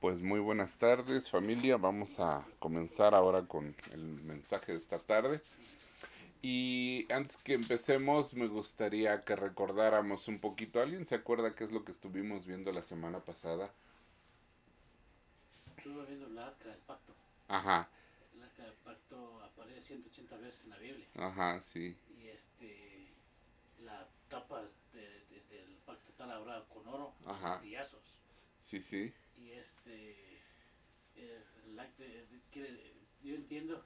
Pues 0.00 0.22
muy 0.22 0.38
buenas 0.38 0.76
tardes 0.78 1.28
familia, 1.28 1.76
vamos 1.76 2.20
a 2.20 2.46
comenzar 2.60 3.14
ahora 3.14 3.46
con 3.46 3.74
el 3.92 4.00
mensaje 4.22 4.72
de 4.72 4.78
esta 4.78 4.98
tarde. 5.00 5.40
Y 6.40 7.06
antes 7.12 7.36
que 7.38 7.54
empecemos 7.54 8.32
me 8.32 8.46
gustaría 8.46 9.24
que 9.24 9.34
recordáramos 9.34 10.28
un 10.28 10.38
poquito, 10.38 10.80
¿alguien 10.80 11.04
se 11.04 11.16
acuerda 11.16 11.54
qué 11.56 11.64
es 11.64 11.72
lo 11.72 11.84
que 11.84 11.90
estuvimos 11.90 12.46
viendo 12.46 12.70
la 12.70 12.84
semana 12.84 13.18
pasada? 13.18 13.72
Estuve 15.78 16.06
viendo 16.06 16.26
el 16.28 16.38
arca 16.38 16.68
del 16.68 16.78
pacto. 16.78 17.12
Ajá, 17.48 17.88
El 18.36 18.42
arca 18.44 18.62
del 18.62 18.74
pacto 18.84 19.42
aparece 19.42 19.82
180 19.82 20.36
veces 20.36 20.62
en 20.64 20.70
la 20.70 20.78
Biblia. 20.78 21.06
ajá, 21.16 21.60
sí, 21.60 21.96
Y 22.20 22.28
este, 22.28 23.08
la 23.84 24.06
tapa 24.28 24.62
de- 24.92 25.00
de- 25.30 25.42
del 25.56 25.74
pacto 25.86 26.08
está 26.10 26.26
labrada 26.26 26.64
con 26.72 26.86
oro, 26.86 27.12
Ajá. 27.26 27.48
martillazos. 27.54 28.14
sí, 28.60 28.80
sí, 28.80 29.12
Y 29.40 29.52
este, 29.52 30.40
es 31.16 31.54
yo 33.22 33.34
entiendo 33.34 33.84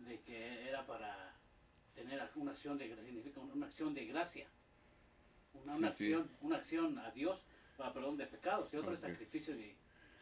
de 0.00 0.20
que 0.20 0.68
era 0.68 0.86
para 0.86 1.34
tener 1.94 2.20
una 2.36 2.52
acción 2.52 2.78
de 2.78 2.88
significa 3.04 3.40
una 3.40 3.66
acción 3.66 3.94
de 3.94 4.06
gracia. 4.06 4.46
Una, 5.54 5.76
una 5.76 5.92
Sí, 5.92 6.04
sí. 6.06 6.12
acción, 6.12 6.30
una 6.40 6.56
acción 6.56 6.98
a 6.98 7.10
Dios 7.10 7.44
para 7.76 7.92
perdón 7.92 8.16
de 8.16 8.26
pecados 8.26 8.72
y 8.72 8.76
otro 8.76 8.92
es 8.92 9.00
sacrificio 9.00 9.54
de 9.56 9.74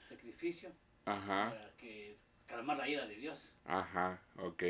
sacrificio 0.08 0.70
ajá, 1.04 1.50
para 1.50 1.76
que 1.76 2.16
calmar 2.46 2.78
la 2.78 2.88
ira 2.88 3.06
de 3.06 3.16
Dios. 3.16 3.50
ajá, 3.64 4.22
ok, 4.36 4.62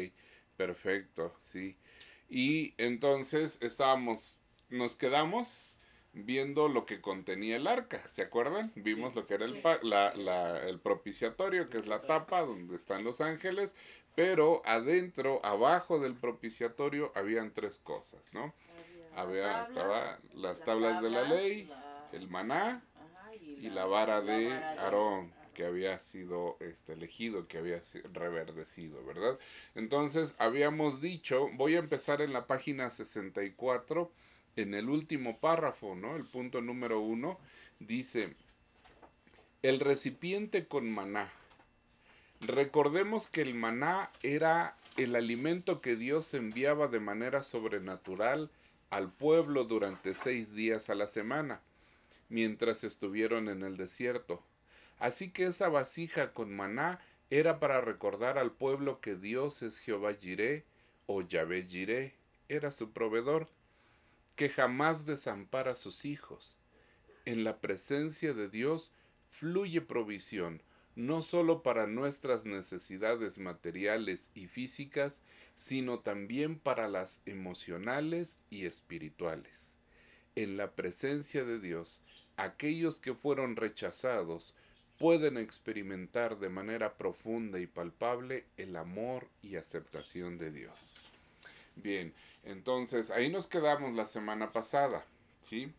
perfecto, 0.57 1.35
sí. 1.41 1.77
Y 2.29 2.75
entonces 2.79 3.59
estábamos, 3.63 4.37
nos 4.69 4.97
quedamos 4.97 5.76
viendo 6.25 6.69
lo 6.69 6.87
que 6.87 7.01
contenía 7.01 7.57
el 7.57 7.67
arca, 7.67 8.03
¿se 8.09 8.23
acuerdan? 8.23 8.73
Vimos 8.75 9.15
Sí, 9.15 9.21
lo 9.21 9.27
que 9.27 9.35
era 9.35 9.45
el, 9.45 9.61
pa- 9.61 9.79
la- 9.83 10.15
la- 10.15 10.63
el 10.69 10.81
propiciatorio, 10.81 11.69
que 11.71 11.79
es 11.79 11.87
la 11.87 12.01
tapa 12.03 12.43
donde 12.43 12.77
están 12.77 13.05
los 13.05 13.21
ángeles, 13.21 13.77
pero 14.15 14.63
adentro, 14.65 15.41
abajo 15.45 15.99
del 15.99 16.15
propiciatorio, 16.17 17.13
habían 17.15 17.53
tres 17.53 17.79
cosas, 17.79 18.33
¿no? 18.33 18.55
Había, 19.15 19.63
estaba 19.63 20.19
las 20.35 20.35
las 20.35 20.65
tablas 20.65 21.03
de 21.03 21.11
la 21.11 21.23
ley, 21.25 21.65
la- 21.67 22.09
el 22.13 22.29
maná 22.29 22.83
ajá, 22.95 23.35
y 23.35 23.71
la 23.71 23.85
vara 23.87 24.21
de 24.21 24.49
vara 24.49 24.73
de 24.75 24.81
Aarón, 24.81 25.33
que 25.55 25.65
había 25.65 25.99
sido 26.01 26.57
este, 26.61 26.93
elegido, 26.93 27.49
que 27.49 27.59
había 27.59 27.83
sido 27.83 28.09
reverdecido, 28.13 29.05
¿verdad? 29.05 29.39
Entonces, 29.75 30.35
habíamos 30.39 31.01
dicho, 31.01 31.49
voy 31.55 31.77
a 31.77 31.79
empezar 31.79 32.21
en 32.21 32.33
la 32.33 32.47
página 32.47 32.91
64, 32.91 34.13
en 34.57 34.75
el 34.75 34.89
último 34.89 35.39
párrafo, 35.39 35.95
¿no? 35.95 36.17
El 36.17 36.25
punto 36.25 36.61
número 36.61 37.01
uno, 37.01 37.39
dice, 37.79 38.35
el 39.63 39.81
recipiente 39.81 40.67
con 40.67 40.91
maná. 40.91 41.31
Recordemos 42.41 43.29
que 43.29 43.43
el 43.43 43.55
maná 43.55 44.11
era 44.23 44.77
el 44.97 45.15
alimento 45.15 45.81
que 45.81 45.97
Dios 45.97 46.35
enviaba 46.35 46.89
de 46.89 47.01
manera 47.01 47.43
sobrenatural 47.43 48.51
al 48.91 49.13
pueblo 49.13 49.65
durante 49.65 50.15
seis 50.15 50.55
días 50.55 50.91
a 50.91 50.95
la 50.95 51.07
semana 51.07 51.61
mientras 52.29 52.85
estuvieron 52.85 53.49
en 53.49 53.63
el 53.63 53.77
desierto. 53.77 54.43
Así 54.99 55.31
que 55.31 55.47
esa 55.47 55.69
vasija 55.69 56.33
con 56.33 56.55
maná 56.55 57.01
era 57.31 57.59
para 57.59 57.81
recordar 57.81 58.39
al 58.39 58.53
pueblo 58.53 59.01
que 59.01 59.15
Dios 59.15 59.63
es 59.63 59.79
Jehová 59.79 60.15
Jiré 60.15 60.65
o 61.07 61.23
Yahvé 61.23 61.65
Jiré, 61.65 62.15
era 62.49 62.71
su 62.73 62.93
proveedor, 62.93 63.49
que 64.37 64.51
jamás 64.51 65.07
desampara 65.07 65.73
a 65.73 65.77
sus 65.77 66.05
hijos. 66.05 66.57
En 67.25 67.43
la 67.43 67.59
presencia 67.61 68.35
de 68.35 68.49
Dios 68.49 68.93
fluye 69.31 69.81
provisión, 69.81 70.63
no 70.95 71.23
solo 71.23 71.63
para 71.63 71.87
nuestras 71.87 72.45
necesidades 72.45 73.39
materiales 73.39 74.31
y 74.35 74.47
físicas, 74.47 75.23
sino 75.57 76.01
también 76.01 76.59
para 76.59 76.89
las 76.89 77.23
emocionales 77.27 78.41
y 78.51 78.67
espirituales. 78.67 79.75
En 80.37 80.57
la 80.57 80.71
presencia 80.73 81.45
de 81.45 81.59
Dios, 81.59 82.03
aquellos 82.37 83.01
que 83.01 83.15
fueron 83.15 83.57
rechazados 83.57 84.55
pueden 84.99 85.37
experimentar 85.37 86.39
de 86.39 86.49
manera 86.49 86.97
profunda 86.97 87.59
y 87.59 87.67
palpable 87.67 88.45
el 88.57 88.77
amor 88.77 89.29
y 89.43 89.57
aceptación 89.57 90.39
de 90.39 90.51
Dios. 90.51 91.01
Bien, 91.77 92.15
entonces 92.47 93.11
ahí 93.11 93.29
nos 93.29 93.47
quedamos 93.49 93.95
la 93.95 94.07
semana 94.07 94.53
pasada, 94.53 95.05
¿sí? 95.43 95.73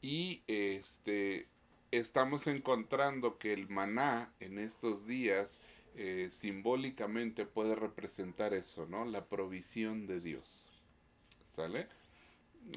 Y 0.00 0.42
este 0.46 1.46
estamos 1.90 2.46
encontrando 2.46 3.38
que 3.38 3.52
el 3.52 3.68
maná 3.68 4.32
en 4.40 4.58
estos 4.58 5.06
días 5.06 5.60
eh, 5.96 6.28
simbólicamente 6.30 7.46
puede 7.46 7.74
representar 7.74 8.54
eso, 8.54 8.86
¿no? 8.86 9.04
La 9.04 9.24
provisión 9.24 10.06
de 10.06 10.20
Dios. 10.20 10.68
¿Sale? 11.46 11.86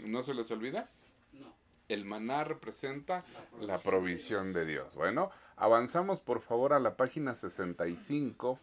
¿No 0.05 0.21
se 0.21 0.33
les 0.33 0.51
olvida? 0.51 0.89
No. 1.33 1.53
El 1.87 2.05
maná 2.05 2.43
representa 2.43 3.23
La 3.59 3.67
la 3.67 3.77
provisión 3.79 4.53
de 4.53 4.65
Dios. 4.65 4.95
Bueno, 4.95 5.31
avanzamos 5.55 6.21
por 6.21 6.41
favor 6.41 6.73
a 6.73 6.79
la 6.79 6.95
página 6.95 7.33
65 7.33 8.59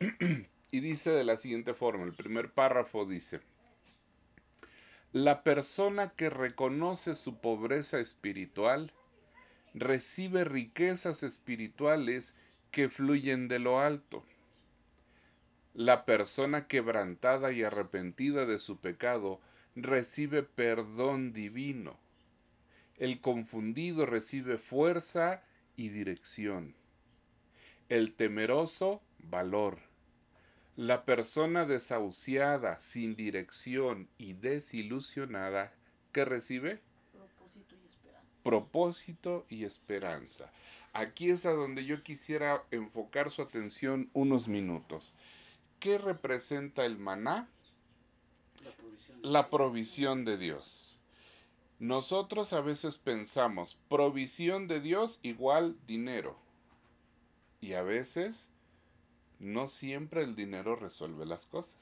y 0.70 0.80
dice 0.80 1.10
de 1.10 1.24
la 1.24 1.36
siguiente 1.36 1.74
forma, 1.74 2.04
el 2.04 2.14
primer 2.14 2.52
párrafo 2.52 3.06
dice, 3.06 3.40
la 5.12 5.42
persona 5.42 6.10
que 6.10 6.28
reconoce 6.28 7.14
su 7.14 7.40
pobreza 7.40 7.98
espiritual 7.98 8.92
recibe 9.72 10.44
riquezas 10.44 11.22
espirituales 11.22 12.36
que 12.70 12.90
fluyen 12.90 13.48
de 13.48 13.58
lo 13.58 13.80
alto. 13.80 14.24
La 15.72 16.04
persona 16.04 16.66
quebrantada 16.66 17.52
y 17.52 17.62
arrepentida 17.62 18.44
de 18.44 18.58
su 18.58 18.78
pecado 18.80 19.40
recibe 19.76 20.42
perdón 20.42 21.32
divino. 21.32 21.96
El 22.96 23.20
confundido 23.20 24.04
recibe 24.04 24.58
fuerza 24.58 25.42
y 25.76 25.88
dirección. 25.88 26.74
El 27.88 28.14
temeroso, 28.14 29.00
valor. 29.20 29.87
La 30.78 31.04
persona 31.04 31.64
desahuciada, 31.64 32.80
sin 32.80 33.16
dirección 33.16 34.08
y 34.16 34.34
desilusionada, 34.34 35.72
¿qué 36.12 36.24
recibe? 36.24 36.80
propósito 37.10 37.74
y 37.74 37.88
esperanza. 37.88 38.42
Propósito 38.44 39.46
y 39.48 39.64
esperanza. 39.64 40.52
Aquí 40.92 41.30
es 41.30 41.46
a 41.46 41.50
donde 41.50 41.84
yo 41.84 42.04
quisiera 42.04 42.62
enfocar 42.70 43.32
su 43.32 43.42
atención 43.42 44.08
unos 44.12 44.46
minutos. 44.46 45.14
¿Qué 45.80 45.98
representa 45.98 46.86
el 46.86 46.96
maná? 46.96 47.48
La 48.62 48.70
provisión. 48.70 49.20
de 49.20 49.28
La 49.28 49.50
provisión 49.50 50.24
de 50.24 50.38
Dios. 50.38 50.96
Nosotros 51.80 52.52
a 52.52 52.60
veces 52.60 52.98
pensamos 52.98 53.80
provisión 53.88 54.68
de 54.68 54.80
Dios 54.80 55.18
igual 55.24 55.76
dinero. 55.88 56.38
Y 57.60 57.72
a 57.72 57.82
veces 57.82 58.52
no 59.38 59.68
siempre 59.68 60.22
el 60.22 60.34
dinero 60.34 60.76
resuelve 60.76 61.26
las 61.26 61.46
cosas. 61.46 61.76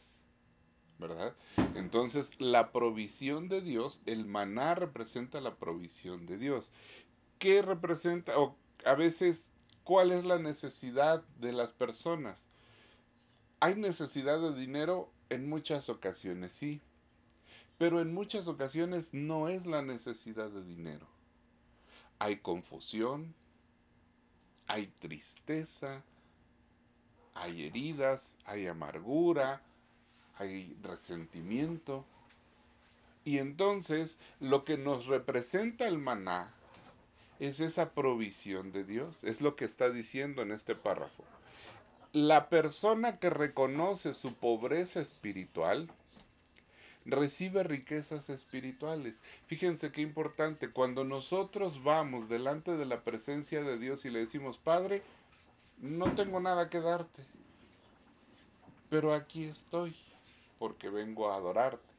¿Verdad? 0.98 1.34
Entonces 1.74 2.40
la 2.40 2.72
provisión 2.72 3.48
de 3.48 3.60
Dios, 3.60 4.00
el 4.06 4.24
maná 4.24 4.74
representa 4.74 5.42
la 5.42 5.54
provisión 5.56 6.24
de 6.24 6.38
Dios. 6.38 6.70
¿Qué 7.38 7.60
representa? 7.60 8.38
O 8.38 8.56
a 8.86 8.94
veces, 8.94 9.50
¿cuál 9.84 10.10
es 10.10 10.24
la 10.24 10.38
necesidad 10.38 11.22
de 11.38 11.52
las 11.52 11.72
personas? 11.72 12.46
Hay 13.60 13.74
necesidad 13.74 14.40
de 14.40 14.54
dinero 14.58 15.10
en 15.28 15.48
muchas 15.48 15.90
ocasiones, 15.90 16.54
sí. 16.54 16.80
Pero 17.78 18.00
en 18.00 18.14
muchas 18.14 18.48
ocasiones 18.48 19.12
no 19.12 19.48
es 19.48 19.66
la 19.66 19.82
necesidad 19.82 20.48
de 20.48 20.64
dinero. 20.64 21.06
Hay 22.18 22.38
confusión, 22.38 23.34
hay 24.66 24.86
tristeza, 24.98 26.02
hay 27.36 27.66
heridas, 27.66 28.36
hay 28.44 28.66
amargura, 28.66 29.60
hay 30.38 30.76
resentimiento. 30.82 32.04
Y 33.24 33.38
entonces 33.38 34.18
lo 34.40 34.64
que 34.64 34.78
nos 34.78 35.06
representa 35.06 35.86
el 35.86 35.98
maná 35.98 36.52
es 37.38 37.60
esa 37.60 37.90
provisión 37.90 38.72
de 38.72 38.84
Dios, 38.84 39.22
es 39.24 39.40
lo 39.40 39.56
que 39.56 39.64
está 39.64 39.90
diciendo 39.90 40.42
en 40.42 40.52
este 40.52 40.74
párrafo. 40.74 41.24
La 42.12 42.48
persona 42.48 43.18
que 43.18 43.28
reconoce 43.28 44.14
su 44.14 44.34
pobreza 44.34 45.00
espiritual 45.00 45.90
recibe 47.04 47.62
riquezas 47.62 48.30
espirituales. 48.30 49.20
Fíjense 49.46 49.92
qué 49.92 50.00
importante, 50.00 50.70
cuando 50.70 51.04
nosotros 51.04 51.82
vamos 51.84 52.28
delante 52.28 52.76
de 52.76 52.86
la 52.86 53.02
presencia 53.02 53.62
de 53.62 53.78
Dios 53.78 54.04
y 54.04 54.10
le 54.10 54.20
decimos, 54.20 54.58
Padre, 54.58 55.02
no 55.78 56.14
tengo 56.14 56.40
nada 56.40 56.68
que 56.70 56.80
darte, 56.80 57.26
pero 58.88 59.14
aquí 59.14 59.44
estoy, 59.44 59.96
porque 60.58 60.88
vengo 60.90 61.30
a 61.30 61.36
adorarte. 61.36 61.94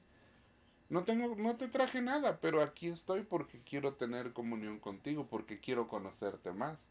No 0.89 1.03
tengo, 1.03 1.35
no 1.35 1.57
te 1.57 1.67
traje 1.67 2.01
nada, 2.01 2.39
pero 2.39 2.61
aquí 2.61 2.87
estoy 2.87 3.23
porque 3.23 3.61
quiero 3.61 3.95
tener 3.95 4.31
comunión 4.33 4.79
contigo, 4.79 5.27
porque 5.27 5.59
quiero 5.59 5.87
conocerte 5.87 6.51
más. 6.51 6.87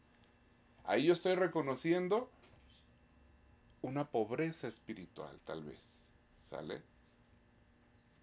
Ahí 0.83 1.05
yo 1.05 1.13
estoy 1.13 1.35
reconociendo 1.35 2.29
una 3.81 4.09
pobreza 4.11 4.67
espiritual, 4.67 5.39
tal 5.45 5.63
vez. 5.63 6.01
¿Sale? 6.45 6.81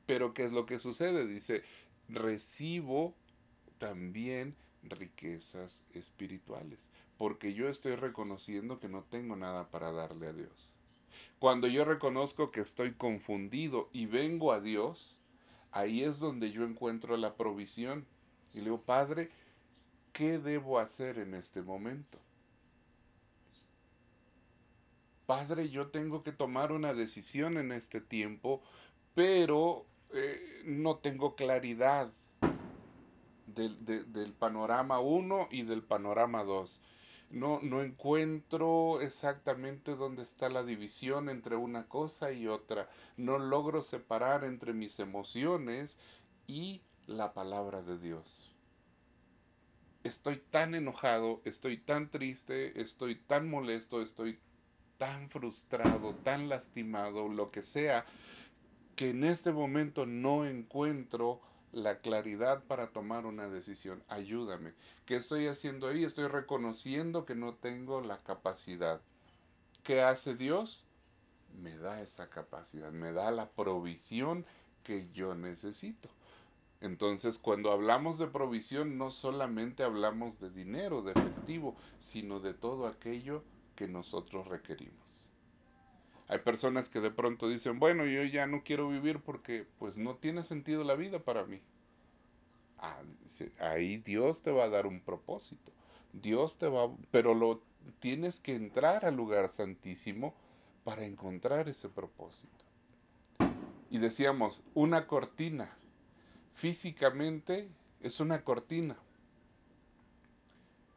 Pero 0.07 0.33
¿qué 0.33 0.45
es 0.45 0.53
lo 0.53 0.65
que 0.67 0.79
sucede? 0.79 1.27
Dice, 1.27 1.65
recibo 2.09 3.15
también 3.79 4.55
riquezas 4.83 5.83
espirituales, 5.91 6.79
porque 7.25 7.55
yo 7.55 7.71
estoy 7.71 7.97
reconociendo 7.97 8.79
que 8.79 8.91
no 8.91 9.03
tengo 9.05 9.35
nada 9.35 9.71
para 9.71 9.91
darle 9.93 10.27
a 10.27 10.35
Dios. 10.35 10.75
Cuando 11.39 11.67
yo 11.69 11.87
reconozco 11.87 12.51
que 12.51 12.61
estoy 12.61 12.93
confundido 12.93 13.89
y 13.95 14.05
vengo 14.05 14.53
a 14.53 14.61
Dios, 14.61 15.23
ahí 15.73 16.05
es 16.05 16.19
donde 16.19 16.53
yo 16.53 16.65
encuentro 16.65 17.17
la 17.17 17.35
provisión. 17.35 18.05
Y 18.53 18.59
le 18.59 18.65
digo, 18.65 18.83
Padre, 18.83 19.31
¿qué 20.13 20.39
debo 20.39 20.79
hacer 20.79 21.17
en 21.17 21.33
este 21.33 21.63
momento? 21.63 22.19
Padre, 25.25 25.71
yo 25.71 25.87
tengo 25.87 26.23
que 26.23 26.33
tomar 26.33 26.73
una 26.73 26.93
decisión 26.93 27.57
en 27.57 27.73
este 27.73 28.03
tiempo, 28.03 28.61
pero 29.15 29.87
eh, 30.13 30.63
no 30.67 30.99
tengo 30.99 31.37
claridad 31.37 32.13
del, 33.47 33.83
del 34.13 34.35
panorama 34.35 35.01
1 35.01 35.49
y 35.51 35.63
del 35.63 35.83
panorama 35.83 36.45
2. 36.45 36.83
No, 37.35 37.59
no 37.61 37.83
encuentro 37.83 39.01
exactamente 39.01 39.97
dónde 39.97 40.23
está 40.23 40.49
la 40.49 40.63
división 40.63 41.29
entre 41.29 41.57
una 41.57 41.89
cosa 41.89 42.33
y 42.33 42.47
otra. 42.47 42.89
No 43.17 43.39
logro 43.39 43.83
separar 43.83 44.45
entre 44.45 44.73
mis 44.73 45.01
emociones 45.01 45.99
y 46.47 46.87
la 47.07 47.35
palabra 47.35 47.83
de 47.83 47.99
Dios. 47.99 48.57
Estoy 50.05 50.37
tan 50.39 50.77
enojado, 50.77 51.43
estoy 51.45 51.79
tan 51.79 52.09
triste, 52.09 52.81
estoy 52.81 53.17
tan 53.17 53.49
molesto, 53.51 54.01
estoy 54.01 54.39
tan 54.97 55.29
frustrado, 55.29 56.15
tan 56.23 56.49
lastimado, 56.49 57.29
lo 57.29 57.51
que 57.51 57.63
sea, 57.63 58.07
que 58.95 59.11
en 59.11 59.25
este 59.25 59.53
momento 59.53 60.07
no 60.07 60.47
encuentro 60.47 61.43
la 61.75 61.99
claridad 61.99 62.63
para 62.65 62.89
tomar 62.89 63.27
una 63.27 63.49
decisión. 63.49 64.03
Ayúdame. 64.09 64.73
¿Qué 65.07 65.17
estoy 65.17 65.49
haciendo 65.49 65.89
ahí? 65.89 66.05
Estoy 66.05 66.29
reconociendo 66.29 67.25
que 67.25 67.35
no 67.35 67.55
tengo 67.55 68.01
la 68.01 68.19
capacidad. 68.19 69.01
¿Qué 69.83 70.01
hace 70.01 70.35
Dios? 70.37 70.87
Me 71.63 71.77
da 71.77 72.01
esa 72.01 72.31
capacidad, 72.31 72.91
me 72.93 73.13
da 73.13 73.31
la 73.31 73.51
provisión 73.51 74.47
que 74.83 75.11
yo 75.13 75.35
necesito. 75.35 76.09
Entonces, 76.81 77.39
cuando 77.39 77.73
hablamos 77.73 78.19
de 78.19 78.27
provisión, 78.27 78.99
no 78.99 79.11
solamente 79.11 79.83
hablamos 79.83 80.41
de 80.41 80.51
dinero, 80.51 81.03
de 81.03 81.13
efectivo, 81.13 81.77
sino 81.99 82.41
de 82.41 82.55
todo 82.55 82.87
aquello 82.87 83.43
que 83.75 83.89
nosotros 83.89 84.47
requerimos. 84.49 85.04
Hay 86.29 86.39
personas 86.39 86.89
que 86.89 87.01
de 87.01 87.11
pronto 87.11 87.49
dicen, 87.49 87.79
bueno, 87.79 88.07
yo 88.07 88.25
ya 88.25 88.47
no 88.47 88.63
quiero 88.65 88.89
vivir 88.89 89.21
porque 89.21 89.67
pues 89.79 89.99
no 89.99 90.17
tiene 90.17 90.43
sentido 90.43 90.83
la 90.83 90.95
vida 90.95 91.19
para 91.19 91.45
mí. 91.45 91.61
Ah, 92.79 93.03
ahí 93.61 93.99
Dios 93.99 94.43
te 94.43 94.51
va 94.51 94.65
a 94.65 94.69
dar 94.69 94.87
un 94.87 95.01
propósito. 95.01 95.73
Dios 96.13 96.59
te 96.59 96.69
va, 96.69 96.91
pero 97.11 97.35
lo 97.35 97.61
tienes 98.01 98.41
que 98.41 98.55
entrar 98.55 99.05
al 99.05 99.17
lugar 99.17 99.49
santísimo 99.49 100.35
para 100.85 101.05
encontrar 101.05 101.69
ese 101.69 101.89
propósito. 101.89 102.65
Y 103.91 103.99
decíamos, 103.99 104.63
una 104.75 105.07
cortina, 105.07 105.77
físicamente 106.55 107.69
es 108.01 108.21
una 108.21 108.43
cortina. 108.43 108.97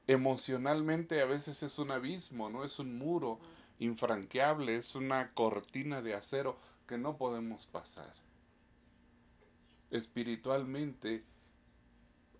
Emocionalmente 0.07 1.21
a 1.21 1.25
veces 1.25 1.63
es 1.63 1.79
un 1.79 1.91
abismo, 1.91 2.49
no 2.49 2.63
es 2.63 2.79
un 2.79 2.97
muro 2.97 3.39
infranqueable, 3.79 4.75
es 4.75 4.95
una 4.95 5.31
cortina 5.33 6.01
de 6.01 6.15
acero 6.15 6.57
que 6.87 6.97
no 6.97 7.17
podemos 7.17 7.65
pasar. 7.65 8.13
Espiritualmente 9.91 11.23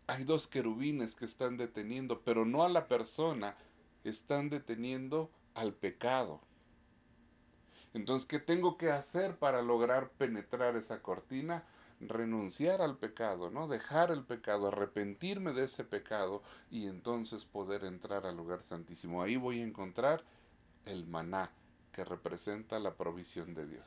hay 0.08 0.24
dos 0.24 0.48
querubines 0.48 1.16
que 1.16 1.26
están 1.26 1.58
deteniendo, 1.58 2.22
pero 2.22 2.46
no 2.46 2.64
a 2.64 2.70
la 2.70 2.88
persona, 2.88 3.56
están 4.04 4.50
deteniendo 4.50 5.30
al 5.54 5.74
pecado. 5.74 6.40
Entonces, 7.94 8.28
¿qué 8.28 8.40
tengo 8.40 8.78
que 8.78 8.92
hacer 8.92 9.38
para 9.38 9.62
lograr 9.62 10.10
penetrar 10.12 10.76
esa 10.78 11.02
cortina? 11.02 11.64
Renunciar 12.00 12.82
al 12.82 12.98
pecado, 12.98 13.50
¿no? 13.50 13.68
Dejar 13.68 14.12
el 14.12 14.24
pecado, 14.24 14.68
arrepentirme 14.68 15.52
de 15.52 15.64
ese 15.64 15.84
pecado 15.84 16.44
y 16.70 16.88
entonces 16.88 17.44
poder 17.44 17.84
entrar 17.84 18.26
al 18.26 18.38
lugar 18.38 18.64
santísimo. 18.64 19.24
Ahí 19.24 19.36
voy 19.36 19.62
a 19.62 19.66
encontrar 19.66 20.24
el 20.88 21.06
maná, 21.06 21.52
que 21.92 22.04
representa 22.06 22.80
la 22.80 22.94
provisión 22.96 23.54
de 23.54 23.68
Dios. 23.68 23.86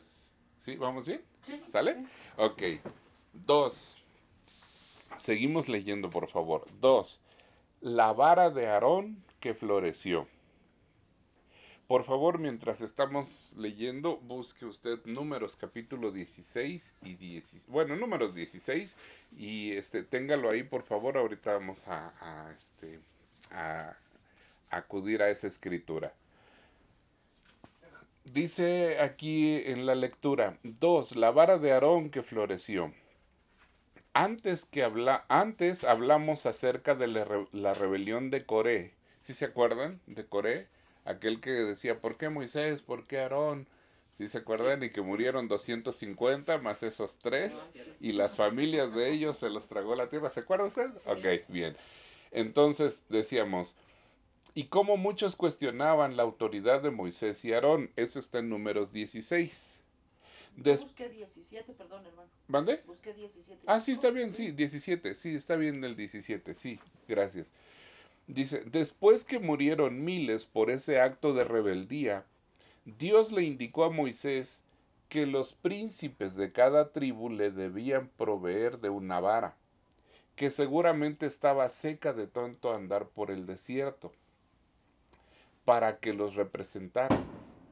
¿Sí? 0.60 0.76
¿Vamos 0.76 1.06
bien? 1.06 1.22
Sí. 1.46 1.60
¿Sale? 1.72 2.06
Ok. 2.36 2.62
Dos. 3.32 3.96
Seguimos 5.16 5.68
leyendo, 5.68 6.10
por 6.10 6.28
favor. 6.28 6.66
Dos. 6.80 7.22
La 7.80 8.12
vara 8.12 8.50
de 8.50 8.66
Aarón 8.68 9.22
que 9.40 9.54
floreció. 9.54 10.28
Por 11.86 12.04
favor, 12.04 12.38
mientras 12.38 12.80
estamos 12.82 13.52
leyendo, 13.56 14.18
busque 14.18 14.64
usted 14.64 15.04
números 15.06 15.56
capítulo 15.56 16.12
16 16.12 16.94
y 17.02 17.14
10. 17.16 17.62
Bueno, 17.66 17.96
números 17.96 18.32
16 18.32 18.96
y 19.36 19.72
este 19.72 20.04
téngalo 20.04 20.50
ahí, 20.50 20.62
por 20.62 20.84
favor. 20.84 21.18
Ahorita 21.18 21.54
vamos 21.54 21.88
a, 21.88 22.12
a, 22.20 22.52
este, 22.52 23.00
a 23.50 23.96
acudir 24.70 25.20
a 25.20 25.30
esa 25.30 25.48
escritura. 25.48 26.14
Dice 28.24 28.98
aquí 29.00 29.56
en 29.66 29.84
la 29.84 29.94
lectura, 29.94 30.58
dos, 30.62 31.16
la 31.16 31.32
vara 31.32 31.58
de 31.58 31.72
Aarón 31.72 32.08
que 32.10 32.22
floreció. 32.22 32.94
Antes, 34.14 34.64
que 34.64 34.84
habla, 34.84 35.24
antes 35.28 35.82
hablamos 35.84 36.46
acerca 36.46 36.94
de 36.94 37.06
la, 37.08 37.24
re- 37.24 37.48
la 37.52 37.74
rebelión 37.74 38.30
de 38.30 38.44
Coré. 38.44 38.92
¿Sí 39.20 39.34
se 39.34 39.44
acuerdan 39.46 40.00
de 40.06 40.26
Coré? 40.26 40.68
Aquel 41.04 41.40
que 41.40 41.50
decía, 41.50 42.00
¿por 42.00 42.16
qué 42.16 42.28
Moisés? 42.28 42.82
¿Por 42.82 43.06
qué 43.06 43.18
Aarón? 43.18 43.66
¿Sí 44.16 44.28
se 44.28 44.38
acuerdan? 44.38 44.82
Y 44.82 44.90
que 44.90 45.00
murieron 45.00 45.48
250 45.48 46.58
más 46.58 46.82
esos 46.82 47.18
tres. 47.18 47.52
Y 48.00 48.12
las 48.12 48.36
familias 48.36 48.94
de 48.94 49.10
ellos 49.12 49.38
se 49.38 49.50
los 49.50 49.66
tragó 49.66 49.94
la 49.96 50.08
tierra. 50.08 50.30
¿Se 50.30 50.40
acuerda 50.40 50.66
usted? 50.66 50.90
Ok, 51.06 51.48
bien. 51.48 51.76
Entonces 52.32 53.04
decíamos, 53.08 53.76
y 54.54 54.64
como 54.64 54.96
muchos 54.96 55.36
cuestionaban 55.36 56.16
la 56.16 56.22
autoridad 56.22 56.82
de 56.82 56.90
Moisés 56.90 57.44
y 57.44 57.52
Aarón, 57.52 57.90
eso 57.96 58.18
está 58.18 58.38
en 58.38 58.48
números 58.50 58.92
16. 58.92 59.80
Des- 60.56 60.82
Busqué 60.82 61.08
17, 61.08 61.72
perdón, 61.74 62.04
hermano. 62.06 62.28
¿Mande? 62.48 62.80
Busqué 62.86 63.14
17. 63.14 63.62
Ah, 63.66 63.80
sí, 63.80 63.92
está 63.92 64.10
bien, 64.10 64.32
sí, 64.34 64.50
17, 64.52 65.14
sí, 65.14 65.34
está 65.34 65.56
bien 65.56 65.82
el 65.84 65.96
17, 65.96 66.54
sí, 66.54 66.78
gracias. 67.08 67.52
Dice, 68.26 68.62
después 68.66 69.24
que 69.24 69.38
murieron 69.38 70.04
miles 70.04 70.44
por 70.44 70.70
ese 70.70 71.00
acto 71.00 71.34
de 71.34 71.44
rebeldía, 71.44 72.24
Dios 72.84 73.32
le 73.32 73.42
indicó 73.44 73.84
a 73.84 73.90
Moisés 73.90 74.64
que 75.08 75.26
los 75.26 75.52
príncipes 75.52 76.36
de 76.36 76.52
cada 76.52 76.92
tribu 76.92 77.30
le 77.30 77.50
debían 77.50 78.08
proveer 78.16 78.78
de 78.80 78.90
una 78.90 79.20
vara, 79.20 79.56
que 80.36 80.50
seguramente 80.50 81.26
estaba 81.26 81.68
seca 81.68 82.12
de 82.12 82.26
tanto 82.26 82.72
andar 82.74 83.08
por 83.08 83.30
el 83.30 83.46
desierto, 83.46 84.12
para 85.64 85.98
que 85.98 86.12
los 86.12 86.34
representara. 86.34 87.16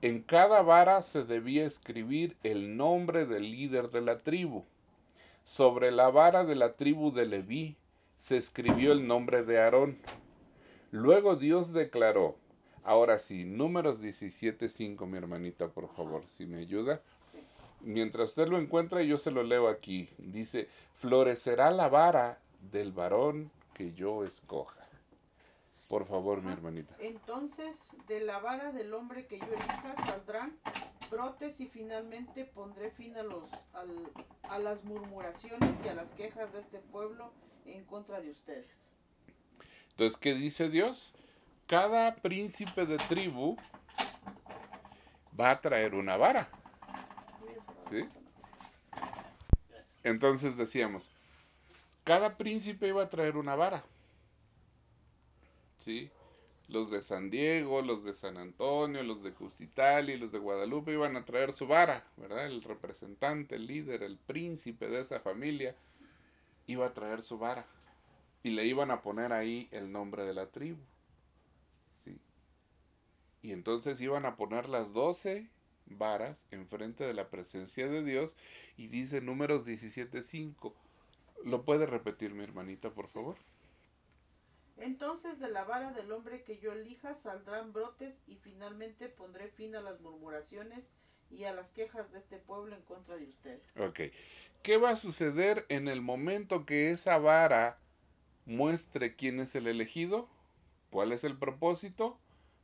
En 0.01 0.23
cada 0.23 0.63
vara 0.63 1.03
se 1.03 1.25
debía 1.25 1.67
escribir 1.67 2.37
el 2.43 2.77
nombre 2.77 3.27
del 3.27 3.51
líder 3.51 3.91
de 3.91 4.01
la 4.01 4.19
tribu. 4.19 4.65
Sobre 5.45 5.91
la 5.91 6.11
vara 6.11 6.45
de 6.45 6.55
la 6.55 6.75
tribu 6.75 7.13
de 7.13 7.27
Leví 7.27 7.77
se 8.17 8.37
escribió 8.37 8.93
el 8.93 9.07
nombre 9.07 9.43
de 9.45 9.59
Aarón. 9.59 9.99
Luego 10.91 11.37
Dios 11.37 11.73
declaró, 11.73 12.37
ahora 12.85 13.19
sí, 13.19 13.45
números 13.45 14.03
17.5, 14.03 15.07
mi 15.07 15.19
hermanita, 15.19 15.69
por 15.69 15.89
favor, 15.95 16.23
si 16.29 16.47
me 16.47 16.59
ayuda. 16.59 17.01
Mientras 17.81 18.31
usted 18.31 18.49
lo 18.49 18.59
encuentra, 18.59 19.03
yo 19.03 19.19
se 19.19 19.31
lo 19.31 19.43
leo 19.43 19.69
aquí. 19.69 20.09
Dice, 20.19 20.69
florecerá 20.95 21.71
la 21.71 21.89
vara 21.89 22.41
del 22.61 22.93
varón 22.93 23.51
que 23.73 23.93
yo 23.93 24.25
escoja. 24.25 24.78
Por 25.89 26.07
favor, 26.07 26.43
mi 26.43 26.49
Ajá. 26.49 26.59
hermanita. 26.59 26.95
Entonces, 27.01 27.75
de 28.09 28.21
la 28.21 28.39
vara 28.39 28.73
del 28.73 28.93
hombre 28.95 29.27
que 29.27 29.39
yo 29.39 29.47
elija 29.47 29.95
saldrán 30.07 30.53
brotes 31.11 31.61
y 31.61 31.67
finalmente 31.67 32.45
pondré 32.45 32.91
fin 32.91 33.17
a, 33.17 33.23
los, 33.23 33.51
al- 33.73 34.13
a 34.49 34.59
las 34.59 34.85
murmuraciones 34.85 35.83
y 35.85 35.89
a 35.89 35.95
las 35.95 36.11
quejas 36.11 36.53
de 36.53 36.61
este 36.61 36.79
pueblo 36.79 37.33
en 37.65 37.85
contra 37.85 38.21
de 38.21 38.31
ustedes. 38.31 38.91
Entonces, 39.93 40.21
¿qué 40.21 40.35
dice 40.35 40.69
Dios? 40.69 41.15
Cada 41.67 42.15
príncipe 42.17 42.87
de 42.87 42.97
tribu 42.99 43.57
va 45.39 45.51
a 45.51 45.61
traer 45.61 45.95
una 45.95 46.17
vara. 46.17 46.49
¿Sí? 47.91 48.09
Entonces 50.05 50.57
decíamos, 50.57 51.11
cada 52.05 52.37
príncipe 52.37 52.89
iba 52.89 53.03
a 53.03 53.09
traer 53.11 53.37
una 53.37 53.55
vara. 53.55 53.83
¿Sí? 55.89 56.11
los 56.69 56.91
de 56.91 57.03
San 57.03 57.31
Diego, 57.31 57.81
los 57.81 58.05
de 58.05 58.15
San 58.15 58.37
Antonio, 58.37 59.03
los 59.03 59.23
de 59.23 59.33
Custitali, 59.33 60.19
los 60.19 60.33
de 60.33 60.39
Guadalupe 60.39 60.93
iban 60.93 61.17
a 61.17 61.25
traer 61.25 61.51
su 61.53 61.67
vara, 61.67 62.07
¿verdad? 62.19 62.45
El 62.45 62.63
representante, 62.63 63.57
el 63.57 63.67
líder, 63.67 64.03
el 64.03 64.19
príncipe 64.19 64.87
de 64.89 65.01
esa 65.01 65.19
familia 65.21 65.75
iba 66.67 66.85
a 66.85 66.93
traer 66.93 67.23
su 67.23 67.39
vara 67.39 67.67
y 68.43 68.51
le 68.51 68.67
iban 68.67 68.91
a 68.91 69.01
poner 69.01 69.33
ahí 69.33 69.69
el 69.71 69.91
nombre 69.91 70.25
de 70.25 70.35
la 70.35 70.51
tribu. 70.51 70.83
¿sí? 72.05 72.21
Y 73.41 73.53
entonces 73.53 73.99
iban 74.03 74.27
a 74.27 74.37
poner 74.37 74.69
las 74.69 74.93
doce 74.93 75.49
varas 75.87 76.45
enfrente 76.51 77.05
de 77.05 77.15
la 77.15 77.31
presencia 77.31 77.89
de 77.89 78.05
Dios 78.05 78.37
y 78.77 78.89
dice 78.89 79.23
números 79.23 79.67
17.5. 79.67 80.75
¿Lo 81.47 81.65
puede 81.65 81.87
repetir 81.87 82.35
mi 82.35 82.45
hermanita, 82.45 82.91
por 82.91 83.09
favor? 83.09 83.39
Entonces 84.81 85.39
de 85.41 85.51
la 85.51 85.65
vara 85.65 85.93
del 85.93 86.13
hombre 86.13 86.45
que 86.45 86.59
yo 86.59 86.73
elija 86.73 87.15
saldrán 87.15 87.73
brotes 87.73 88.23
y 88.27 88.37
finalmente 88.37 89.09
pondré 89.09 89.49
fin 89.49 89.75
a 89.75 89.81
las 89.81 90.01
murmuraciones 90.01 90.85
y 91.31 91.45
a 91.45 91.53
las 91.53 91.71
quejas 91.71 92.11
de 92.13 92.19
este 92.19 92.39
pueblo 92.39 92.75
en 92.75 92.83
contra 92.83 93.17
de 93.17 93.27
ustedes. 93.27 93.77
Ok. 93.77 94.01
¿Qué 94.63 94.77
va 94.77 94.91
a 94.91 94.97
suceder 94.97 95.67
en 95.69 95.89
el 95.89 96.01
momento 96.01 96.65
que 96.65 96.91
esa 96.91 97.19
vara 97.19 97.79
muestre 98.47 99.15
quién 99.15 99.41
es 99.41 99.55
el 99.55 99.67
elegido? 99.67 100.29
¿Cuál 100.91 101.13
es 101.13 101.25
el 101.25 101.37
propósito? 101.37 102.19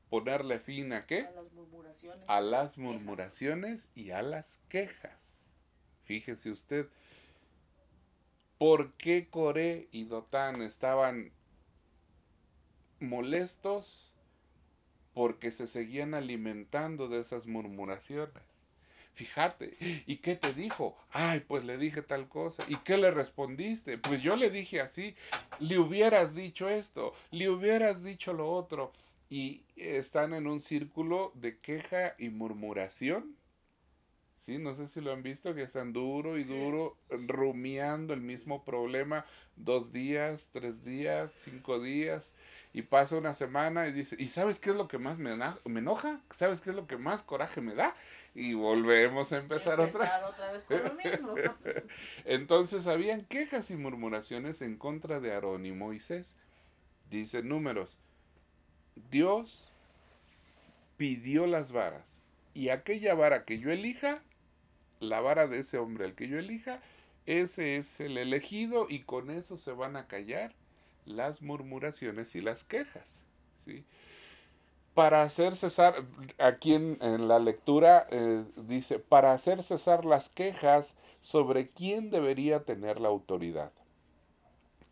Ponerle 0.08 0.60
fin 0.60 0.92
a 0.92 1.06
qué? 1.06 1.26
A 1.26 1.30
las 1.32 1.52
murmuraciones. 1.52 2.24
A 2.28 2.40
las 2.40 2.78
murmuraciones 2.78 3.88
y 3.94 4.10
a 4.10 4.22
las 4.22 4.60
quejas. 4.68 5.46
Fíjese 6.04 6.50
usted, 6.50 6.86
¿por 8.58 8.92
qué 8.94 9.28
Coré 9.28 9.88
y 9.90 10.04
Dotán 10.04 10.62
estaban 10.62 11.32
molestos? 13.00 14.12
Porque 15.12 15.52
se 15.52 15.66
seguían 15.68 16.14
alimentando 16.14 17.08
de 17.08 17.20
esas 17.20 17.46
murmuraciones. 17.46 18.42
Fíjate, 19.14 19.76
¿y 20.06 20.16
qué 20.16 20.34
te 20.34 20.52
dijo? 20.52 20.96
Ay, 21.12 21.40
pues 21.40 21.64
le 21.64 21.78
dije 21.78 22.02
tal 22.02 22.28
cosa. 22.28 22.64
¿Y 22.68 22.76
qué 22.78 22.96
le 22.96 23.12
respondiste? 23.12 23.96
Pues 23.96 24.20
yo 24.22 24.36
le 24.36 24.50
dije 24.50 24.80
así, 24.80 25.14
le 25.60 25.78
hubieras 25.78 26.34
dicho 26.34 26.68
esto, 26.68 27.14
le 27.30 27.48
hubieras 27.48 28.02
dicho 28.02 28.32
lo 28.32 28.50
otro. 28.50 28.92
Y 29.30 29.62
están 29.76 30.34
en 30.34 30.46
un 30.48 30.58
círculo 30.60 31.30
de 31.34 31.58
queja 31.58 32.16
y 32.18 32.28
murmuración. 32.28 33.36
Sí, 34.36 34.58
no 34.58 34.74
sé 34.74 34.88
si 34.88 35.00
lo 35.00 35.12
han 35.12 35.22
visto, 35.22 35.54
que 35.54 35.62
están 35.62 35.92
duro 35.92 36.36
y 36.36 36.44
duro, 36.44 36.98
rumiando 37.08 38.12
el 38.12 38.20
mismo 38.20 38.62
problema 38.64 39.24
dos 39.56 39.92
días, 39.92 40.48
tres 40.52 40.84
días, 40.84 41.32
cinco 41.38 41.80
días. 41.80 42.32
Y 42.74 42.82
pasa 42.82 43.16
una 43.16 43.32
semana 43.32 43.86
y 43.86 43.92
dice, 43.92 44.16
¿y 44.18 44.28
sabes 44.28 44.58
qué 44.58 44.70
es 44.70 44.76
lo 44.76 44.88
que 44.88 44.98
más 44.98 45.18
me, 45.18 45.34
me 45.36 45.80
enoja? 45.80 46.20
¿Sabes 46.32 46.60
qué 46.60 46.70
es 46.70 46.76
lo 46.76 46.86
que 46.86 46.98
más 46.98 47.22
coraje 47.22 47.62
me 47.62 47.74
da? 47.74 47.94
y 48.34 48.54
volvemos 48.54 49.32
a 49.32 49.38
empezar, 49.38 49.80
otra. 49.80 50.26
otra 50.26 50.52
vez 50.52 50.64
con 50.64 50.82
lo 50.82 50.94
mismo. 50.94 51.34
Entonces 52.24 52.86
habían 52.86 53.24
quejas 53.26 53.70
y 53.70 53.76
murmuraciones 53.76 54.60
en 54.60 54.76
contra 54.76 55.20
de 55.20 55.32
Aarón 55.32 55.66
y 55.66 55.72
Moisés. 55.72 56.36
Dice 57.10 57.42
números, 57.42 57.98
Dios 59.10 59.70
pidió 60.96 61.46
las 61.46 61.70
varas 61.70 62.22
y 62.54 62.70
aquella 62.70 63.14
vara 63.14 63.44
que 63.44 63.60
yo 63.60 63.70
elija, 63.70 64.20
la 64.98 65.20
vara 65.20 65.46
de 65.46 65.60
ese 65.60 65.78
hombre 65.78 66.06
al 66.06 66.14
que 66.14 66.28
yo 66.28 66.38
elija, 66.38 66.80
ese 67.26 67.76
es 67.76 68.00
el 68.00 68.18
elegido 68.18 68.86
y 68.88 69.02
con 69.02 69.30
eso 69.30 69.56
se 69.56 69.72
van 69.72 69.96
a 69.96 70.08
callar 70.08 70.54
las 71.06 71.42
murmuraciones 71.42 72.34
y 72.34 72.40
las 72.40 72.64
quejas. 72.64 73.20
¿sí? 73.64 73.84
para 74.94 75.22
hacer 75.22 75.56
cesar, 75.56 76.06
aquí 76.38 76.74
en, 76.74 77.28
la 77.28 77.40
lectura 77.40 78.06
eh, 78.10 78.44
dice, 78.56 79.00
para 79.00 79.32
hacer 79.32 79.62
cesar 79.62 80.04
las 80.04 80.28
quejas 80.28 80.96
sobre 81.20 81.68
quién 81.70 82.10
debería 82.10 82.64
tener 82.64 83.00
la 83.00 83.08
autoridad. 83.08 83.72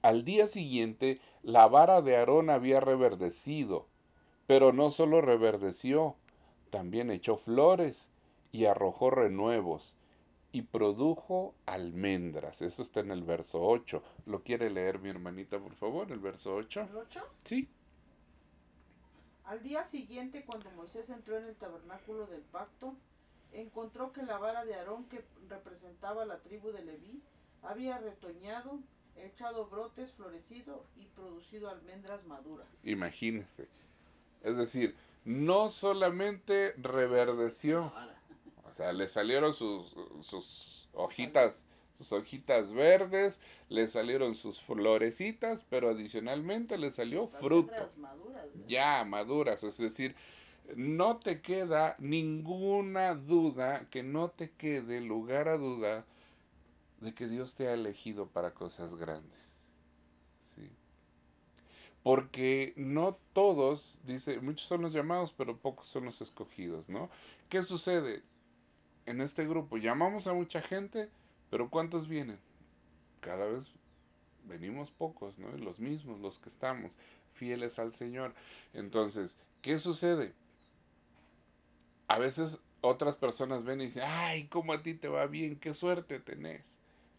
Al 0.02 0.24
día 0.24 0.48
siguiente, 0.48 1.20
la 1.44 1.68
vara 1.68 2.02
de 2.02 2.16
Aarón 2.16 2.50
había 2.50 2.80
reverdecido, 2.80 3.86
pero 4.48 4.72
no 4.72 4.90
solo 4.90 5.20
reverdeció, 5.20 6.16
también 6.70 7.12
echó 7.12 7.36
flores 7.36 8.10
y 8.50 8.64
arrojó 8.64 9.10
renuevos 9.10 9.94
y 10.52 10.62
produjo 10.62 11.54
almendras. 11.66 12.60
Eso 12.60 12.82
está 12.82 13.00
en 13.00 13.10
el 13.10 13.22
verso 13.22 13.62
8. 13.62 14.02
¿Lo 14.26 14.42
quiere 14.42 14.70
leer 14.70 14.98
mi 14.98 15.08
hermanita, 15.08 15.58
por 15.58 15.74
favor, 15.74 16.12
el 16.12 16.20
verso 16.20 16.54
8? 16.54 16.88
¿El 16.90 16.96
8? 16.96 17.20
Sí. 17.44 17.68
Al 19.44 19.62
día 19.62 19.84
siguiente, 19.84 20.44
cuando 20.44 20.70
Moisés 20.72 21.08
entró 21.10 21.38
en 21.38 21.44
el 21.44 21.56
tabernáculo 21.56 22.26
del 22.26 22.42
pacto, 22.42 22.94
encontró 23.52 24.12
que 24.12 24.22
la 24.22 24.38
vara 24.38 24.64
de 24.64 24.74
Aarón 24.74 25.06
que 25.06 25.24
representaba 25.48 26.24
la 26.24 26.38
tribu 26.40 26.70
de 26.70 26.84
Leví 26.84 27.22
había 27.62 27.98
retoñado, 27.98 28.78
echado 29.16 29.66
brotes, 29.66 30.12
florecido 30.12 30.84
y 30.96 31.06
producido 31.06 31.70
almendras 31.70 32.24
maduras. 32.26 32.66
Imagínese. 32.84 33.68
Es 34.42 34.56
decir, 34.56 34.96
no 35.24 35.70
solamente 35.70 36.72
reverdeció, 36.78 37.92
o 38.72 38.74
sea, 38.74 38.92
le 38.92 39.06
salieron 39.06 39.52
sus, 39.52 39.94
sus 40.22 40.88
hojitas 40.94 41.64
sus 41.94 42.12
hojitas 42.12 42.72
verdes, 42.72 43.38
le 43.68 43.86
salieron 43.86 44.34
sus 44.34 44.60
florecitas, 44.60 45.66
pero 45.68 45.90
adicionalmente 45.90 46.78
le 46.78 46.90
salió 46.90 47.26
fruto. 47.26 47.92
Maduras, 47.98 48.48
Ya, 48.66 49.04
maduras, 49.04 49.62
es 49.62 49.76
decir, 49.76 50.16
no 50.74 51.18
te 51.18 51.42
queda 51.42 51.96
ninguna 51.98 53.14
duda, 53.14 53.88
que 53.90 54.02
no 54.02 54.30
te 54.30 54.50
quede 54.52 55.00
lugar 55.02 55.48
a 55.48 55.58
duda 55.58 56.06
de 57.00 57.14
que 57.14 57.28
Dios 57.28 57.54
te 57.56 57.68
ha 57.68 57.74
elegido 57.74 58.26
para 58.28 58.54
cosas 58.54 58.94
grandes. 58.94 59.66
¿sí? 60.54 60.70
Porque 62.02 62.72
no 62.76 63.18
todos, 63.32 64.00
dice, 64.04 64.40
muchos 64.40 64.66
son 64.66 64.82
los 64.82 64.92
llamados, 64.92 65.32
pero 65.32 65.58
pocos 65.58 65.86
son 65.88 66.04
los 66.06 66.20
escogidos, 66.20 66.88
¿no? 66.88 67.10
¿Qué 67.48 67.62
sucede? 67.62 68.22
En 69.06 69.20
este 69.20 69.46
grupo 69.46 69.76
llamamos 69.76 70.26
a 70.26 70.34
mucha 70.34 70.60
gente, 70.60 71.08
pero 71.50 71.68
¿cuántos 71.70 72.08
vienen? 72.08 72.38
Cada 73.20 73.46
vez 73.46 73.70
venimos 74.44 74.90
pocos, 74.90 75.38
¿no? 75.38 75.50
Los 75.58 75.80
mismos, 75.80 76.20
los 76.20 76.38
que 76.38 76.48
estamos 76.48 76.96
fieles 77.34 77.78
al 77.78 77.92
Señor. 77.92 78.34
Entonces, 78.74 79.38
¿qué 79.60 79.78
sucede? 79.78 80.32
A 82.08 82.18
veces 82.18 82.58
otras 82.80 83.16
personas 83.16 83.64
ven 83.64 83.80
y 83.80 83.86
dicen, 83.86 84.04
ay, 84.06 84.46
¿cómo 84.48 84.72
a 84.72 84.82
ti 84.82 84.94
te 84.94 85.08
va 85.08 85.26
bien? 85.26 85.56
¿Qué 85.56 85.74
suerte 85.74 86.20
tenés? 86.20 86.62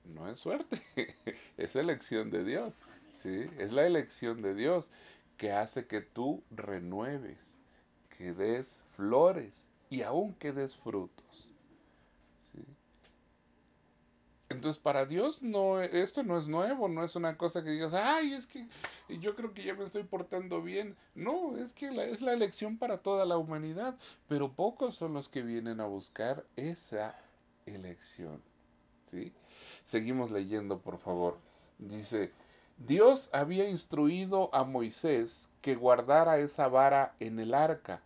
No 0.05 0.29
es 0.29 0.39
suerte, 0.39 0.81
es 1.57 1.75
elección 1.75 2.29
de 2.29 2.43
Dios, 2.43 2.73
¿sí? 3.13 3.49
Es 3.57 3.71
la 3.71 3.85
elección 3.85 4.41
de 4.41 4.53
Dios 4.53 4.91
que 5.37 5.53
hace 5.53 5.87
que 5.87 6.01
tú 6.01 6.43
renueves, 6.51 7.59
que 8.17 8.33
des 8.33 8.83
flores 8.95 9.67
y 9.89 10.01
aún 10.01 10.33
que 10.33 10.51
des 10.51 10.75
frutos. 10.75 11.52
Entonces, 14.53 14.81
para 14.81 15.05
Dios 15.05 15.41
no, 15.41 15.81
esto 15.81 16.24
no 16.24 16.38
es 16.38 16.48
nuevo, 16.48 16.88
no 16.88 17.03
es 17.03 17.15
una 17.15 17.38
cosa 17.38 17.63
que 17.63 17.72
digas, 17.72 17.93
ay, 17.93 18.33
es 18.33 18.45
que 18.45 18.67
yo 19.10 19.36
creo 19.36 19.53
que 19.53 19.63
ya 19.63 19.74
me 19.74 19.83
estoy 19.83 20.03
portando 20.03 20.62
bien. 20.62 20.95
No, 21.15 21.57
es 21.57 21.74
que 21.74 21.88
es 22.10 22.22
la 22.22 22.33
elección 22.33 22.77
para 22.77 23.00
toda 23.00 23.25
la 23.25 23.38
humanidad, 23.38 23.98
pero 24.27 24.53
pocos 24.53 24.95
son 24.95 25.13
los 25.13 25.27
que 25.27 25.41
vienen 25.41 25.81
a 25.81 25.86
buscar 25.86 26.45
esa 26.55 27.15
elección. 27.65 28.41
¿Sí? 29.01 29.33
Seguimos 29.83 30.31
leyendo, 30.31 30.79
por 30.79 31.00
favor. 31.00 31.38
Dice, 31.79 32.31
Dios 32.77 33.29
había 33.33 33.67
instruido 33.67 34.53
a 34.53 34.63
Moisés 34.63 35.50
que 35.62 35.75
guardara 35.75 36.38
esa 36.38 36.67
vara 36.67 37.15
en 37.19 37.39
el 37.39 37.53
arca 37.53 38.01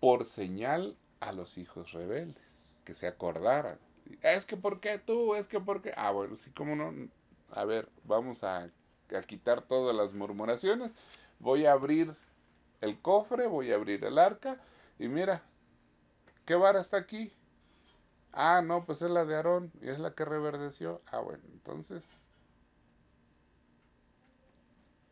por 0.00 0.24
señal 0.24 0.96
a 1.20 1.32
los 1.32 1.58
hijos 1.58 1.92
rebeldes, 1.92 2.42
que 2.84 2.94
se 2.94 3.06
acordaran. 3.06 3.78
Es 4.22 4.46
que 4.46 4.56
¿por 4.56 4.80
qué 4.80 4.98
tú? 4.98 5.34
Es 5.34 5.46
que 5.48 5.60
¿por 5.60 5.82
qué? 5.82 5.92
Ah, 5.96 6.10
bueno, 6.12 6.36
sí, 6.36 6.50
como 6.52 6.76
no. 6.76 6.92
A 7.50 7.64
ver, 7.64 7.88
vamos 8.04 8.44
a, 8.44 8.70
a 9.14 9.22
quitar 9.26 9.62
todas 9.62 9.94
las 9.94 10.12
murmuraciones. 10.14 10.92
Voy 11.38 11.66
a 11.66 11.72
abrir 11.72 12.14
el 12.80 13.00
cofre, 13.00 13.46
voy 13.48 13.72
a 13.72 13.76
abrir 13.76 14.04
el 14.04 14.18
arca. 14.18 14.60
Y 14.98 15.08
mira, 15.08 15.42
¿qué 16.44 16.54
vara 16.54 16.80
está 16.80 16.98
aquí? 16.98 17.32
Ah, 18.32 18.62
no, 18.62 18.84
pues 18.84 19.00
es 19.02 19.10
la 19.10 19.24
de 19.24 19.36
Aarón 19.36 19.72
y 19.80 19.88
es 19.88 19.98
la 20.00 20.14
que 20.14 20.24
reverdeció. 20.24 21.02
Ah, 21.06 21.20
bueno, 21.20 21.44
entonces. 21.52 22.28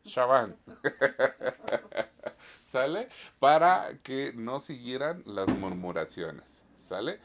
Shaban. 0.05 0.57
¿Sale? 2.65 3.09
Para 3.39 3.97
que 4.03 4.33
no 4.33 4.59
siguieran 4.59 5.23
las 5.25 5.53
murmuraciones. 5.53 6.61
¿Sale? 6.79 7.19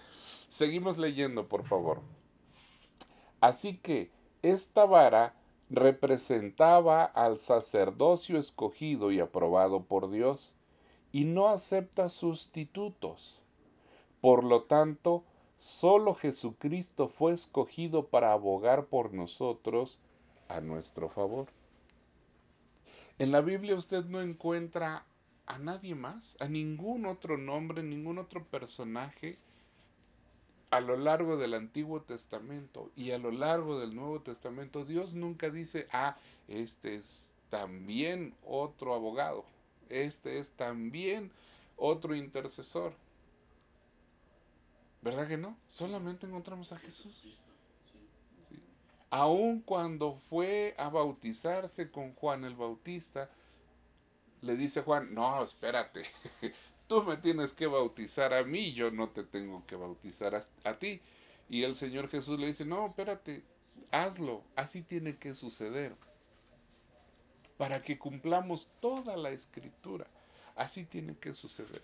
Seguimos 0.49 0.99
leyendo, 0.99 1.49
por 1.49 1.65
favor. 1.65 2.00
Así 3.41 3.76
que 3.76 4.11
esta 4.43 4.87
vara 4.87 5.35
representaba 5.69 7.05
al 7.05 7.41
sacerdocio 7.41 8.38
escogido 8.38 9.11
y 9.11 9.21
aprobado 9.21 9.85
por 9.85 10.11
Dios, 10.11 10.55
y 11.12 11.25
no 11.25 11.49
acepta 11.49 12.09
sustitutos. 12.09 13.41
Por 14.21 14.45
lo 14.45 14.62
tanto, 14.62 15.25
solo 15.59 16.15
Jesucristo 16.15 17.09
fue 17.09 17.33
escogido 17.33 18.07
para 18.07 18.33
abogar 18.33 18.87
por 18.87 19.12
nosotros 19.12 19.99
a 20.49 20.61
nuestro 20.61 21.09
favor. 21.09 21.49
En 23.19 23.33
la 23.33 23.41
Biblia 23.41 23.75
usted 23.75 24.05
no 24.05 24.21
encuentra 24.21 25.07
a 25.47 25.59
nadie 25.59 25.95
más, 25.95 26.37
a 26.41 26.49
ningún 26.49 27.07
otro 27.07 27.38
nombre, 27.38 27.83
ningún 27.83 28.19
otro 28.19 28.45
personaje 28.45 29.38
a 30.70 30.80
lo 30.80 30.96
largo 30.96 31.37
del 31.37 31.54
Antiguo 31.54 32.02
Testamento 32.02 32.90
y 32.96 33.12
a 33.12 33.18
lo 33.18 33.30
largo 33.30 33.78
del 33.78 33.94
Nuevo 33.94 34.20
Testamento. 34.20 34.85
Dios 34.85 35.12
nunca 35.12 35.50
dice, 35.50 35.87
ah, 35.92 36.16
este 36.49 36.96
es 36.96 37.35
también 37.50 38.35
otro 38.44 38.94
abogado, 38.94 39.44
este 39.88 40.38
es 40.38 40.52
también 40.52 41.30
otro 41.76 42.14
intercesor. 42.14 42.92
¿Verdad 45.02 45.28
que 45.28 45.37
no? 45.37 45.56
Solamente 45.68 46.26
encontramos 46.26 46.73
a 46.73 46.78
Jesús. 46.78 47.38
Aun 49.11 49.61
cuando 49.61 50.14
fue 50.28 50.75
a 50.78 50.88
bautizarse 50.88 51.90
con 51.92 52.12
Juan 52.14 52.44
el 52.44 52.56
Bautista, 52.56 53.30
le 54.40 54.56
dice 54.56 54.82
Juan, 54.82 55.14
no, 55.14 55.44
espérate, 55.44 56.04
tú 56.87 57.02
me 57.02 57.16
tienes 57.16 57.52
que 57.52 57.66
bautizar 57.66 58.33
a 58.35 58.45
mí, 58.45 58.73
yo 58.73 58.90
no 58.90 59.09
te 59.11 59.25
tengo 59.25 59.64
que 59.66 59.76
bautizar 59.76 60.35
a, 60.35 60.47
a, 60.64 60.78
ti. 60.78 61.00
Y 61.49 61.62
el 61.62 61.76
Señor 61.76 62.09
Jesús 62.09 62.38
le 62.38 62.49
dice, 62.49 62.64
no, 62.64 62.87
espérate, 62.87 63.45
hazlo, 63.90 64.43
así 64.57 64.83
tiene 64.83 65.16
que 65.16 65.35
suceder, 65.35 65.95
para 67.57 67.83
que 67.83 67.99
cumplamos 67.99 68.71
toda 68.81 69.16
la 69.16 69.31
escritura, 69.31 70.07
así 70.55 70.85
tiene 70.85 71.16
que 71.16 71.33
suceder. 71.33 71.83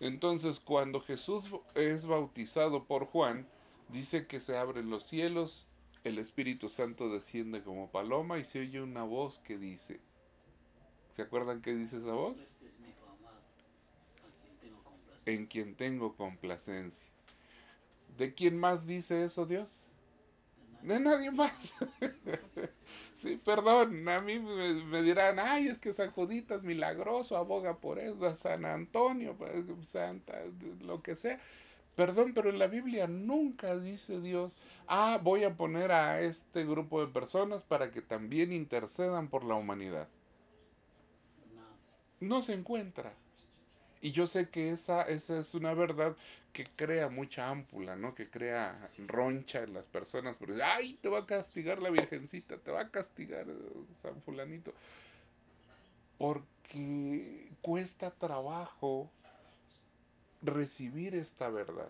Entonces, 0.00 0.60
cuando 0.60 1.00
Jesús 1.00 1.44
es 1.74 2.06
bautizado 2.06 2.84
por 2.84 3.06
Juan, 3.06 3.46
dice 3.88 4.26
que 4.26 4.40
se 4.40 4.56
abren 4.56 4.90
los 4.90 5.04
cielos, 5.04 5.68
el 6.04 6.18
Espíritu 6.18 6.68
Santo 6.68 7.08
desciende 7.08 7.62
como 7.62 7.90
paloma 7.90 8.38
y 8.38 8.44
se 8.44 8.60
oye 8.60 8.82
una 8.82 9.04
voz 9.04 9.38
que 9.38 9.56
dice, 9.56 10.00
¿se 11.16 11.22
acuerdan 11.22 11.62
qué 11.62 11.74
dice 11.74 11.98
esa 11.98 12.12
voz? 12.12 12.38
Este 12.38 12.66
es 12.66 12.78
mi 12.80 12.88
hijo 12.88 13.06
amado, 13.06 13.38
a 13.38 14.42
quien 14.42 14.56
tengo 14.58 14.82
complacencia. 14.82 15.13
En 15.26 15.46
quien 15.46 15.74
tengo 15.74 16.14
complacencia. 16.16 17.08
¿De 18.18 18.34
quién 18.34 18.58
más 18.58 18.86
dice 18.86 19.24
eso 19.24 19.46
Dios? 19.46 19.84
De 20.82 21.00
nadie 21.00 21.30
más. 21.30 21.52
sí, 23.22 23.40
perdón, 23.42 24.06
a 24.06 24.20
mí 24.20 24.38
me, 24.38 24.74
me, 24.84 25.02
dirán, 25.02 25.38
ay, 25.38 25.68
es 25.68 25.78
que 25.78 25.94
San 25.94 26.10
Judita 26.10 26.56
es 26.56 26.62
milagroso, 26.62 27.38
aboga 27.38 27.78
por 27.78 27.98
eso, 27.98 28.34
San 28.34 28.66
Antonio, 28.66 29.34
pues, 29.34 29.64
Santa, 29.82 30.42
lo 30.82 31.02
que 31.02 31.16
sea. 31.16 31.40
Perdón, 31.96 32.32
pero 32.34 32.50
en 32.50 32.58
la 32.58 32.66
Biblia 32.66 33.06
nunca 33.06 33.78
dice 33.78 34.20
Dios, 34.20 34.58
ah, 34.88 35.18
voy 35.22 35.44
a 35.44 35.56
poner 35.56 35.92
a 35.92 36.20
este 36.20 36.64
grupo 36.64 37.00
de 37.00 37.12
personas 37.12 37.62
para 37.62 37.90
que 37.90 38.02
también 38.02 38.52
intercedan 38.52 39.28
por 39.28 39.44
la 39.44 39.54
humanidad. 39.54 40.08
No 42.20 42.42
se 42.42 42.54
encuentra. 42.54 43.14
Y 44.04 44.10
yo 44.10 44.26
sé 44.26 44.50
que 44.50 44.68
esa, 44.68 45.00
esa 45.04 45.38
es 45.38 45.54
una 45.54 45.72
verdad 45.72 46.14
que 46.52 46.64
crea 46.76 47.08
mucha 47.08 47.48
ámpula, 47.48 47.96
¿no? 47.96 48.14
Que 48.14 48.28
crea 48.28 48.78
roncha 49.06 49.62
en 49.62 49.72
las 49.72 49.88
personas. 49.88 50.36
Porque, 50.36 50.62
ay, 50.62 50.98
te 51.00 51.08
va 51.08 51.20
a 51.20 51.26
castigar 51.26 51.80
la 51.80 51.88
Virgencita, 51.88 52.58
te 52.58 52.70
va 52.70 52.82
a 52.82 52.90
castigar 52.90 53.46
San 54.02 54.20
Fulanito. 54.20 54.74
Porque 56.18 57.48
cuesta 57.62 58.10
trabajo 58.10 59.10
recibir 60.42 61.14
esta 61.14 61.48
verdad. 61.48 61.88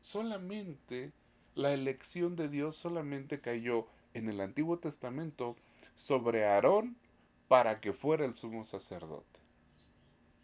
Solamente 0.00 1.12
la 1.54 1.72
elección 1.72 2.34
de 2.34 2.48
Dios 2.48 2.74
solamente 2.74 3.40
cayó 3.40 3.86
en 4.14 4.28
el 4.28 4.40
Antiguo 4.40 4.80
Testamento 4.80 5.54
sobre 5.94 6.44
Aarón 6.44 6.96
para 7.46 7.78
que 7.80 7.92
fuera 7.92 8.24
el 8.24 8.34
sumo 8.34 8.66
sacerdote. 8.66 9.41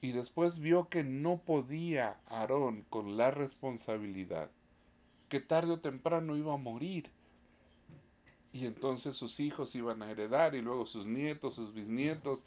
Y 0.01 0.13
después 0.13 0.61
vio 0.61 0.89
que 0.89 1.03
no 1.03 1.39
podía 1.39 2.17
Aarón 2.27 2.85
con 2.89 3.17
la 3.17 3.31
responsabilidad, 3.31 4.51
que 5.29 5.41
tarde 5.41 5.73
o 5.73 5.81
temprano 5.81 6.37
iba 6.37 6.55
a 6.55 6.59
morir. 6.59 7.11
Y 8.53 8.67
entonces 8.67 9.17
sus 9.17 9.41
hijos 9.41 9.75
iban 9.75 10.03
a 10.03 10.11
heredar 10.11 10.55
y 10.55 10.63
luego 10.63 10.87
sus 10.87 11.07
nietos, 11.07 11.57
sus 11.57 11.75
bisnietos. 11.75 12.45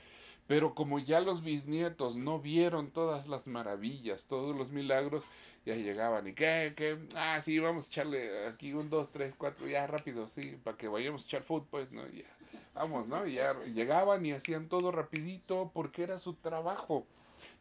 Pero 0.48 0.74
como 0.74 1.00
ya 1.00 1.22
los 1.22 1.44
bisnietos 1.44 2.16
no 2.16 2.40
vieron 2.40 2.92
todas 2.92 3.28
las 3.28 3.48
maravillas, 3.48 4.26
todos 4.26 4.56
los 4.56 4.72
milagros, 4.72 5.26
ya 5.66 5.76
llegaban 5.76 6.28
y 6.28 6.34
que, 6.34 6.74
que, 6.76 6.98
ah, 7.16 7.40
sí, 7.42 7.60
vamos 7.60 7.86
a 7.86 7.90
echarle 7.90 8.48
aquí 8.48 8.74
un, 8.74 8.90
dos, 8.90 9.12
tres, 9.12 9.34
cuatro, 9.38 9.68
ya 9.68 9.86
rápido, 9.88 10.28
sí, 10.28 10.58
para 10.64 10.76
que 10.76 10.88
vayamos 10.88 11.24
a 11.24 11.26
echar 11.26 11.44
fútbol, 11.44 11.68
pues, 11.70 11.92
¿no? 11.92 12.08
Ya, 12.10 12.26
vamos, 12.74 13.08
¿no? 13.08 13.26
Ya 13.28 13.54
llegaban 13.66 14.26
y 14.26 14.32
hacían 14.32 14.68
todo 14.68 14.92
rapidito 14.92 15.72
porque 15.74 16.04
era 16.04 16.18
su 16.20 16.34
trabajo. 16.34 17.06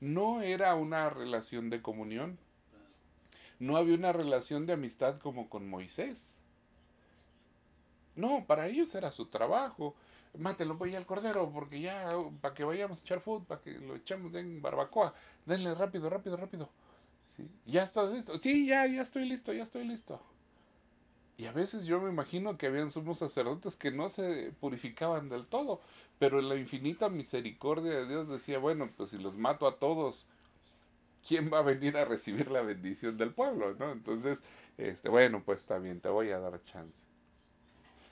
No 0.00 0.42
era 0.42 0.74
una 0.74 1.10
relación 1.10 1.70
de 1.70 1.82
comunión. 1.82 2.38
No 3.58 3.76
había 3.76 3.94
una 3.94 4.12
relación 4.12 4.66
de 4.66 4.72
amistad 4.72 5.18
como 5.18 5.48
con 5.48 5.68
Moisés. 5.68 6.34
No, 8.16 8.44
para 8.46 8.66
ellos 8.68 8.94
era 8.94 9.12
su 9.12 9.26
trabajo. 9.26 9.94
Mátelo 10.38 10.74
voy 10.74 10.94
al 10.94 11.06
cordero 11.06 11.50
porque 11.52 11.80
ya, 11.80 12.10
para 12.40 12.54
que 12.54 12.64
vayamos 12.64 12.98
a 12.98 13.02
echar 13.02 13.20
fútbol, 13.20 13.44
para 13.44 13.60
que 13.60 13.72
lo 13.72 13.96
echemos 13.96 14.34
en 14.34 14.62
barbacoa. 14.62 15.14
Denle 15.44 15.74
rápido, 15.74 16.08
rápido, 16.08 16.36
rápido. 16.36 16.70
¿Sí? 17.36 17.48
¿Ya 17.66 17.82
está 17.82 18.04
listo? 18.04 18.38
Sí, 18.38 18.66
ya, 18.66 18.86
ya 18.86 19.02
estoy 19.02 19.28
listo, 19.28 19.52
ya 19.52 19.64
estoy 19.64 19.84
listo. 19.86 20.20
Y 21.40 21.46
a 21.46 21.52
veces 21.52 21.86
yo 21.86 22.02
me 22.02 22.10
imagino 22.10 22.58
que 22.58 22.66
habían 22.66 22.90
sumos 22.90 23.16
sacerdotes 23.16 23.74
que 23.74 23.90
no 23.90 24.10
se 24.10 24.52
purificaban 24.60 25.30
del 25.30 25.46
todo, 25.46 25.80
pero 26.18 26.38
en 26.38 26.50
la 26.50 26.56
infinita 26.56 27.08
misericordia 27.08 27.92
de 27.92 28.06
Dios 28.06 28.28
decía, 28.28 28.58
bueno, 28.58 28.90
pues 28.94 29.08
si 29.08 29.16
los 29.16 29.34
mato 29.38 29.66
a 29.66 29.78
todos, 29.78 30.28
¿quién 31.26 31.50
va 31.50 31.60
a 31.60 31.62
venir 31.62 31.96
a 31.96 32.04
recibir 32.04 32.50
la 32.50 32.60
bendición 32.60 33.16
del 33.16 33.32
pueblo? 33.32 33.74
¿no? 33.78 33.90
Entonces, 33.90 34.42
este, 34.76 35.08
bueno, 35.08 35.42
pues 35.42 35.60
está 35.60 35.78
bien, 35.78 36.02
te 36.02 36.10
voy 36.10 36.28
a 36.28 36.40
dar 36.40 36.62
chance. 36.62 37.06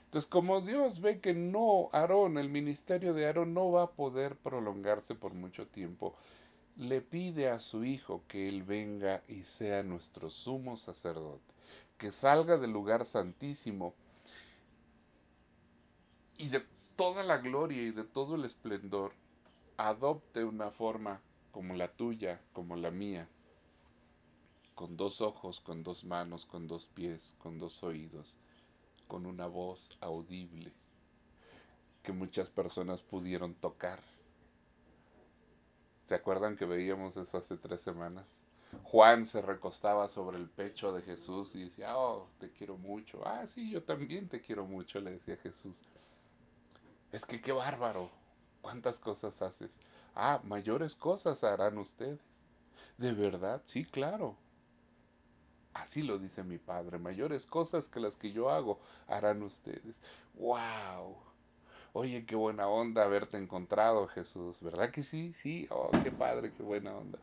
Entonces, 0.05 0.27
como 0.27 0.61
Dios 0.61 0.99
ve 0.99 1.19
que 1.19 1.35
no, 1.35 1.89
Aarón, 1.91 2.39
el 2.39 2.49
ministerio 2.49 3.13
de 3.13 3.27
Aarón 3.27 3.53
no 3.53 3.69
va 3.69 3.83
a 3.83 3.91
poder 3.91 4.37
prolongarse 4.37 5.13
por 5.13 5.35
mucho 5.35 5.67
tiempo, 5.67 6.15
le 6.77 6.99
pide 7.01 7.49
a 7.49 7.59
su 7.59 7.85
hijo 7.85 8.23
que 8.27 8.49
él 8.49 8.63
venga 8.63 9.21
y 9.27 9.43
sea 9.43 9.83
nuestro 9.83 10.31
sumo 10.31 10.77
sacerdote, 10.77 11.53
que 11.99 12.13
salga 12.13 12.57
del 12.57 12.71
lugar 12.71 13.05
santísimo 13.05 13.93
y 16.37 16.47
de 16.47 16.65
toda 16.95 17.23
la 17.23 17.37
gloria 17.37 17.83
y 17.83 17.91
de 17.91 18.05
todo 18.05 18.35
el 18.35 18.45
esplendor, 18.45 19.11
adopte 19.75 20.45
una 20.45 20.71
forma 20.71 21.21
como 21.51 21.75
la 21.75 21.91
tuya, 21.91 22.41
como 22.53 22.77
la 22.77 22.89
mía, 22.89 23.27
con 24.75 24.95
dos 24.95 25.19
ojos, 25.19 25.59
con 25.59 25.83
dos 25.83 26.05
manos, 26.05 26.45
con 26.45 26.67
dos 26.67 26.87
pies, 26.87 27.35
con 27.37 27.59
dos 27.59 27.83
oídos, 27.83 28.37
con 29.09 29.25
una 29.25 29.47
voz 29.47 29.97
audible 29.99 30.71
que 32.01 32.13
muchas 32.13 32.49
personas 32.49 33.01
pudieron 33.01 33.53
tocar. 33.55 33.99
¿Se 36.05 36.15
acuerdan 36.15 36.55
que 36.55 36.65
veíamos 36.65 37.17
eso 37.17 37.37
hace 37.37 37.57
tres 37.57 37.81
semanas? 37.81 38.38
Juan 38.83 39.25
se 39.25 39.41
recostaba 39.41 40.07
sobre 40.09 40.37
el 40.37 40.49
pecho 40.49 40.91
de 40.91 41.01
Jesús 41.01 41.55
y 41.55 41.63
decía, 41.65 41.97
oh, 41.97 42.27
te 42.39 42.51
quiero 42.51 42.77
mucho. 42.77 43.21
Ah, 43.25 43.45
sí, 43.47 43.69
yo 43.71 43.83
también 43.83 44.27
te 44.27 44.41
quiero 44.41 44.65
mucho, 44.65 44.99
le 44.99 45.11
decía 45.11 45.37
Jesús. 45.37 45.83
Es 47.11 47.25
que 47.25 47.41
qué 47.41 47.51
bárbaro. 47.51 48.09
¿Cuántas 48.61 48.99
cosas 48.99 49.41
haces? 49.41 49.71
Ah, 50.15 50.41
mayores 50.43 50.95
cosas 50.95 51.43
harán 51.43 51.77
ustedes. 51.77 52.19
¿De 52.97 53.13
verdad? 53.13 53.61
Sí, 53.65 53.85
claro. 53.85 54.35
Así 55.73 56.03
lo 56.03 56.19
dice 56.19 56.43
mi 56.43 56.57
padre. 56.57 56.99
Mayores 56.99 57.45
cosas 57.47 57.87
que 57.87 57.99
las 57.99 58.15
que 58.15 58.31
yo 58.31 58.49
hago 58.49 58.79
harán 59.07 59.41
ustedes. 59.43 59.95
¡Wow! 60.35 61.17
Oye, 61.93 62.25
qué 62.25 62.35
buena 62.35 62.67
onda 62.67 63.03
haberte 63.03 63.37
encontrado, 63.37 64.07
Jesús. 64.07 64.61
¿Verdad 64.61 64.91
que 64.91 65.03
sí? 65.03 65.33
Sí. 65.33 65.67
Oh, 65.71 65.97
qué 66.01 66.11
padre, 66.11 66.53
qué 66.53 66.63
buena 66.63 66.95
onda. 66.95 67.19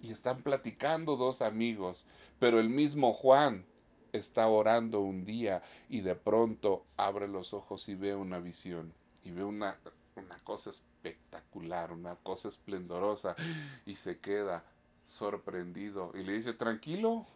Y 0.00 0.12
están 0.12 0.42
platicando 0.42 1.16
dos 1.16 1.42
amigos, 1.42 2.06
pero 2.38 2.60
el 2.60 2.68
mismo 2.68 3.12
Juan 3.12 3.64
está 4.12 4.48
orando 4.48 5.00
un 5.00 5.24
día 5.24 5.62
y 5.88 6.00
de 6.00 6.14
pronto 6.14 6.84
abre 6.96 7.28
los 7.28 7.52
ojos 7.52 7.88
y 7.88 7.94
ve 7.94 8.14
una 8.14 8.38
visión 8.38 8.92
y 9.24 9.30
ve 9.30 9.44
una, 9.44 9.76
una 10.16 10.36
cosa 10.44 10.70
espectacular, 10.70 11.92
una 11.92 12.16
cosa 12.16 12.48
esplendorosa 12.48 13.36
y 13.86 13.96
se 13.96 14.18
queda 14.18 14.64
sorprendido 15.04 16.12
y 16.14 16.22
le 16.22 16.34
dice, 16.34 16.52
tranquilo, 16.52 17.26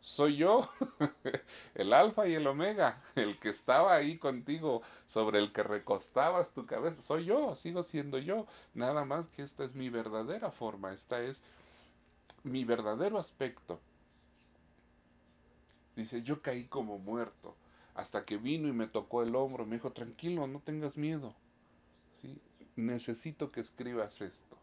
soy 0.00 0.36
yo, 0.36 0.68
el 1.74 1.92
alfa 1.92 2.26
y 2.26 2.34
el 2.34 2.46
omega, 2.46 3.00
el 3.14 3.38
que 3.38 3.50
estaba 3.50 3.94
ahí 3.94 4.18
contigo, 4.18 4.82
sobre 5.06 5.38
el 5.38 5.52
que 5.52 5.62
recostabas 5.62 6.52
tu 6.52 6.66
cabeza, 6.66 7.00
soy 7.02 7.26
yo, 7.26 7.54
sigo 7.54 7.82
siendo 7.82 8.18
yo, 8.18 8.46
nada 8.74 9.04
más 9.04 9.28
que 9.28 9.42
esta 9.42 9.64
es 9.64 9.76
mi 9.76 9.90
verdadera 9.90 10.50
forma, 10.50 10.92
esta 10.92 11.22
es 11.22 11.44
mi 12.42 12.64
verdadero 12.64 13.18
aspecto. 13.18 13.80
Dice, 15.96 16.22
yo 16.22 16.40
caí 16.40 16.64
como 16.66 16.98
muerto, 16.98 17.54
hasta 17.94 18.24
que 18.24 18.38
vino 18.38 18.68
y 18.68 18.72
me 18.72 18.86
tocó 18.86 19.22
el 19.22 19.36
hombro, 19.36 19.66
me 19.66 19.76
dijo, 19.76 19.92
tranquilo, 19.92 20.46
no 20.46 20.60
tengas 20.60 20.96
miedo, 20.96 21.34
necesito 22.76 23.50
que 23.52 23.60
escribas 23.60 24.20
esto. 24.22 24.56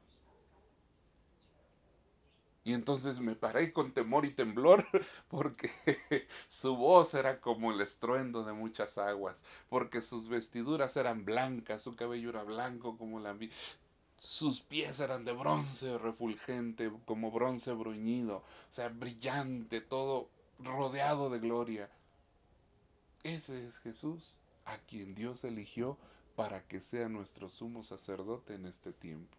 Y 2.63 2.73
entonces 2.73 3.19
me 3.19 3.36
paré 3.36 3.73
con 3.73 3.93
temor 3.93 4.25
y 4.25 4.34
temblor 4.34 4.86
porque 5.29 5.71
su 6.49 6.75
voz 6.75 7.13
era 7.13 7.39
como 7.41 7.71
el 7.71 7.82
estruendo 7.82 8.43
de 8.43 8.53
muchas 8.53 8.97
aguas, 8.97 9.43
porque 9.69 10.01
sus 10.01 10.27
vestiduras 10.27 10.95
eran 10.97 11.25
blancas, 11.25 11.82
su 11.84 11.95
cabello 11.95 12.29
era 12.29 12.43
blanco 12.43 12.97
como 12.97 13.19
la 13.19 13.34
sus 14.19 14.62
pies 14.62 14.99
eran 14.99 15.25
de 15.25 15.32
bronce 15.32 15.97
refulgente, 15.97 16.91
como 17.05 17.32
bronce 17.32 17.73
bruñido, 17.73 18.38
o 18.38 18.71
sea, 18.71 18.89
brillante, 18.89 19.82
todo 19.82 20.29
rodeado 20.60 21.29
de 21.29 21.39
gloria. 21.39 21.89
Ese 23.23 23.67
es 23.67 23.77
Jesús, 23.79 24.36
a 24.65 24.77
quien 24.77 25.15
Dios 25.15 25.43
eligió 25.43 25.97
para 26.36 26.62
que 26.67 26.79
sea 26.79 27.10
nuestro 27.10 27.49
sumo 27.49 27.84
sacerdote 27.84 28.55
en 28.55 28.65
este 28.65 28.91
tiempo. 28.93 29.36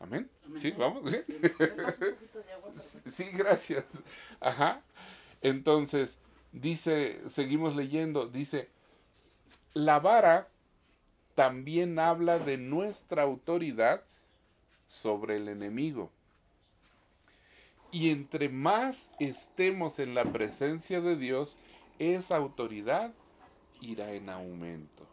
Amén. 0.00 0.28
Sí, 0.56 0.72
vamos. 0.72 1.10
Sí, 3.06 3.24
gracias. 3.32 3.84
Ajá. 4.40 4.82
Entonces, 5.40 6.18
dice, 6.52 7.22
seguimos 7.28 7.76
leyendo, 7.76 8.26
dice, 8.26 8.68
la 9.72 10.00
vara 10.00 10.48
también 11.34 11.98
habla 11.98 12.38
de 12.38 12.56
nuestra 12.56 13.22
autoridad 13.22 14.02
sobre 14.86 15.36
el 15.36 15.48
enemigo. 15.48 16.10
Y 17.90 18.10
entre 18.10 18.48
más 18.48 19.12
estemos 19.18 19.98
en 19.98 20.14
la 20.14 20.24
presencia 20.24 21.00
de 21.00 21.16
Dios, 21.16 21.58
esa 21.98 22.36
autoridad 22.36 23.12
irá 23.80 24.12
en 24.12 24.28
aumento. 24.28 25.06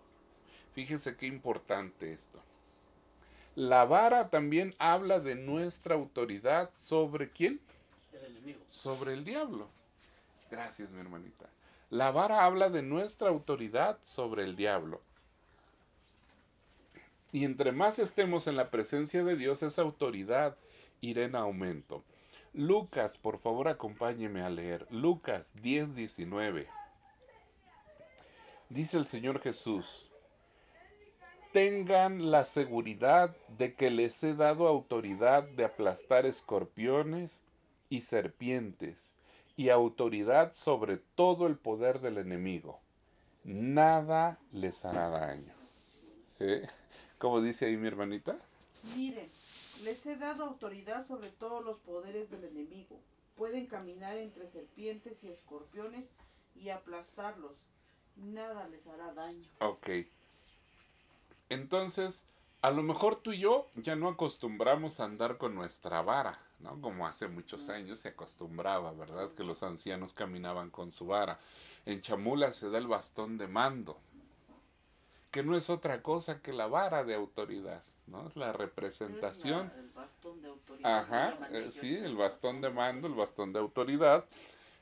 Fíjense 0.73 1.15
qué 1.15 1.27
importante 1.27 2.13
esto. 2.13 2.39
La 3.55 3.85
vara 3.85 4.29
también 4.29 4.73
habla 4.79 5.19
de 5.19 5.35
nuestra 5.35 5.95
autoridad 5.95 6.71
sobre 6.75 7.29
quién? 7.29 7.59
El 8.13 8.37
enemigo. 8.37 8.59
Sobre 8.67 9.13
el 9.13 9.25
diablo. 9.25 9.67
Gracias, 10.49 10.89
mi 10.89 10.99
hermanita. 11.01 11.49
La 11.89 12.11
vara 12.11 12.45
habla 12.45 12.69
de 12.69 12.81
nuestra 12.81 13.29
autoridad 13.29 13.99
sobre 14.01 14.43
el 14.43 14.55
diablo. 14.55 15.01
Y 17.31 17.45
entre 17.45 17.71
más 17.71 17.99
estemos 17.99 18.47
en 18.47 18.55
la 18.55 18.69
presencia 18.69 19.23
de 19.23 19.37
Dios, 19.37 19.63
esa 19.63 19.81
autoridad 19.81 20.57
irá 20.99 21.23
en 21.23 21.35
aumento. 21.35 22.03
Lucas, 22.53 23.17
por 23.17 23.39
favor, 23.39 23.69
acompáñeme 23.69 24.41
a 24.41 24.49
leer. 24.49 24.85
Lucas 24.89 25.53
10, 25.61 25.95
19. 25.95 26.67
Dice 28.69 28.97
el 28.97 29.05
Señor 29.05 29.39
Jesús, 29.39 30.09
tengan 31.53 32.31
la 32.31 32.45
seguridad 32.45 33.35
de 33.57 33.73
que 33.75 33.89
les 33.89 34.21
he 34.23 34.33
dado 34.33 34.67
autoridad 34.67 35.43
de 35.43 35.65
aplastar 35.65 36.25
escorpiones 36.25 37.43
y 37.89 38.01
serpientes 38.01 39.11
y 39.55 39.69
autoridad 39.69 40.53
sobre 40.53 40.97
todo 40.97 41.47
el 41.47 41.57
poder 41.57 41.99
del 41.99 42.17
enemigo. 42.17 42.79
Nada 43.43 44.39
les 44.51 44.85
hará 44.85 45.09
daño. 45.09 45.53
¿Cómo 47.21 47.39
dice 47.39 47.67
ahí 47.67 47.77
mi 47.77 47.87
hermanita? 47.87 48.35
Miren, 48.95 49.29
les 49.83 50.03
he 50.07 50.15
dado 50.15 50.43
autoridad 50.43 51.05
sobre 51.05 51.29
todos 51.29 51.63
los 51.63 51.77
poderes 51.77 52.31
del 52.31 52.45
enemigo. 52.45 52.99
Pueden 53.37 53.67
caminar 53.67 54.17
entre 54.17 54.49
serpientes 54.49 55.23
y 55.23 55.27
escorpiones 55.27 56.09
y 56.55 56.69
aplastarlos. 56.69 57.51
Nada 58.15 58.67
les 58.69 58.87
hará 58.87 59.13
daño. 59.13 59.47
Ok. 59.59 59.87
Entonces, 61.49 62.25
a 62.63 62.71
lo 62.71 62.81
mejor 62.81 63.17
tú 63.17 63.33
y 63.33 63.41
yo 63.41 63.67
ya 63.75 63.95
no 63.95 64.09
acostumbramos 64.09 64.99
a 64.99 65.03
andar 65.03 65.37
con 65.37 65.53
nuestra 65.53 66.01
vara, 66.01 66.39
¿no? 66.57 66.81
Como 66.81 67.05
hace 67.05 67.27
muchos 67.27 67.69
años 67.69 67.99
se 67.99 68.07
acostumbraba, 68.07 68.93
¿verdad? 68.93 69.31
Que 69.35 69.43
los 69.43 69.61
ancianos 69.61 70.15
caminaban 70.15 70.71
con 70.71 70.89
su 70.89 71.05
vara. 71.05 71.39
En 71.85 72.01
Chamula 72.01 72.51
se 72.53 72.71
da 72.71 72.79
el 72.79 72.87
bastón 72.87 73.37
de 73.37 73.47
mando, 73.47 73.99
que 75.31 75.43
no 75.43 75.55
es 75.55 75.69
otra 75.69 76.03
cosa 76.03 76.41
que 76.41 76.51
la 76.51 76.67
vara 76.67 77.05
de 77.05 77.15
autoridad, 77.15 77.83
¿no? 78.05 78.27
Es 78.27 78.35
la 78.35 78.51
representación. 78.51 79.71
el 79.77 79.89
bastón 79.89 80.41
de 80.41 80.49
autoridad. 80.49 80.99
Ajá, 80.99 81.47
eh, 81.51 81.69
sí, 81.71 81.95
el 81.95 82.17
bastón 82.17 82.61
de 82.61 82.69
mando, 82.69 83.07
el 83.07 83.15
bastón 83.15 83.53
de 83.53 83.59
autoridad, 83.59 84.25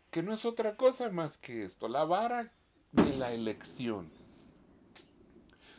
que 0.10 0.24
no 0.24 0.34
es 0.34 0.46
otra 0.46 0.76
cosa 0.76 1.10
más 1.12 1.38
que 1.38 1.64
esto, 1.64 1.88
la 1.88 2.04
vara 2.04 2.52
de 2.92 3.14
la 3.14 3.32
elección. 3.32 4.12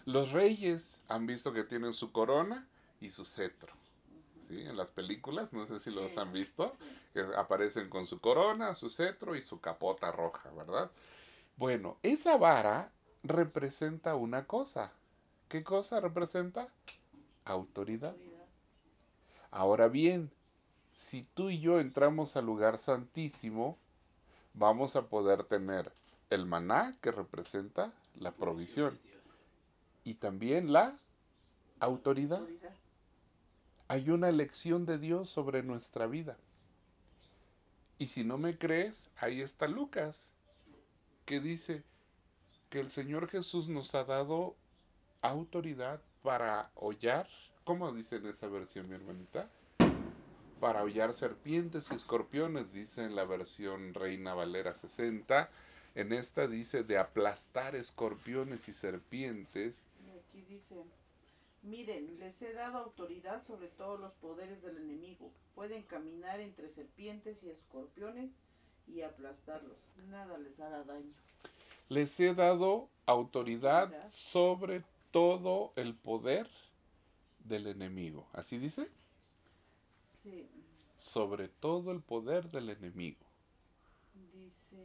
Los 0.04 0.30
reyes 0.30 1.00
han 1.08 1.26
visto 1.26 1.52
que 1.52 1.64
tienen 1.64 1.92
su 1.92 2.12
corona 2.12 2.68
y 3.00 3.10
su 3.10 3.24
cetro. 3.24 3.72
¿sí? 4.48 4.60
En 4.60 4.76
las 4.76 4.90
películas, 4.92 5.52
no 5.52 5.66
sé 5.66 5.80
si 5.80 5.90
los 5.90 6.16
han 6.16 6.32
visto, 6.32 6.76
que 7.12 7.20
aparecen 7.36 7.88
con 7.88 8.06
su 8.06 8.20
corona, 8.20 8.74
su 8.74 8.88
cetro 8.88 9.34
y 9.34 9.42
su 9.42 9.60
capota 9.60 10.12
roja, 10.12 10.50
¿verdad? 10.50 10.90
Bueno, 11.56 11.98
esa 12.02 12.36
vara 12.36 12.92
representa 13.22 14.14
una 14.14 14.46
cosa. 14.46 14.92
¿Qué 15.48 15.64
cosa 15.64 16.00
representa? 16.00 16.68
Autoridad. 17.44 18.14
Ahora 19.50 19.88
bien, 19.88 20.30
si 20.94 21.26
tú 21.34 21.50
y 21.50 21.60
yo 21.60 21.80
entramos 21.80 22.36
al 22.36 22.46
lugar 22.46 22.78
santísimo, 22.78 23.76
vamos 24.54 24.96
a 24.96 25.08
poder 25.08 25.44
tener 25.44 25.92
el 26.30 26.46
maná 26.46 26.96
que 27.00 27.10
representa 27.10 27.92
la 28.18 28.30
provisión 28.30 28.98
y 30.04 30.14
también 30.14 30.72
la 30.72 30.96
autoridad. 31.80 32.42
Hay 33.88 34.10
una 34.10 34.28
elección 34.28 34.86
de 34.86 34.98
Dios 34.98 35.28
sobre 35.28 35.62
nuestra 35.62 36.06
vida. 36.06 36.36
Y 37.98 38.06
si 38.06 38.22
no 38.22 38.38
me 38.38 38.56
crees, 38.56 39.10
ahí 39.18 39.40
está 39.40 39.66
Lucas, 39.66 40.30
que 41.26 41.40
dice 41.40 41.82
que 42.70 42.80
el 42.80 42.90
Señor 42.90 43.28
Jesús 43.28 43.68
nos 43.68 43.94
ha 43.94 44.04
dado 44.04 44.54
autoridad 45.22 46.00
para 46.22 46.70
hollar, 46.76 47.28
¿cómo 47.64 47.92
dice 47.92 48.16
en 48.16 48.26
esa 48.26 48.46
versión, 48.46 48.88
mi 48.88 48.94
hermanita? 48.94 49.48
Para 50.60 50.82
hollar 50.82 51.14
serpientes 51.14 51.90
y 51.90 51.94
escorpiones, 51.94 52.72
dice 52.72 53.04
en 53.04 53.16
la 53.16 53.24
versión 53.24 53.94
Reina 53.94 54.34
Valera 54.34 54.74
60. 54.74 55.50
En 55.94 56.12
esta 56.12 56.46
dice 56.46 56.84
de 56.84 56.98
aplastar 56.98 57.74
escorpiones 57.74 58.68
y 58.68 58.72
serpientes 58.72 59.82
aquí 60.30 60.42
dice, 60.42 60.84
miren, 61.62 62.18
les 62.18 62.40
he 62.42 62.52
dado 62.52 62.78
autoridad 62.78 63.44
sobre 63.46 63.68
todos 63.68 63.98
los 63.98 64.12
poderes 64.14 64.62
del 64.62 64.76
enemigo. 64.78 65.32
Pueden 65.54 65.82
caminar 65.82 66.40
entre 66.40 66.70
serpientes 66.70 67.42
y 67.42 67.50
escorpiones 67.50 68.30
y 68.86 69.02
aplastarlos. 69.02 69.78
Nada 70.08 70.38
les 70.38 70.60
hará 70.60 70.84
daño. 70.84 71.12
Les 71.90 72.20
he 72.20 72.34
dado 72.34 72.88
autoridad 73.04 73.92
sobre 74.08 74.84
todo 75.10 75.72
el 75.74 75.96
poder 75.96 76.48
del 77.40 77.66
enemigo. 77.66 78.28
¿Así 78.32 78.58
dice? 78.58 78.88
Sí. 80.22 80.48
Sobre 80.94 81.48
todo 81.48 81.90
el 81.90 82.00
poder 82.00 82.48
del 82.52 82.70
enemigo. 82.70 83.26
Dice 84.32 84.76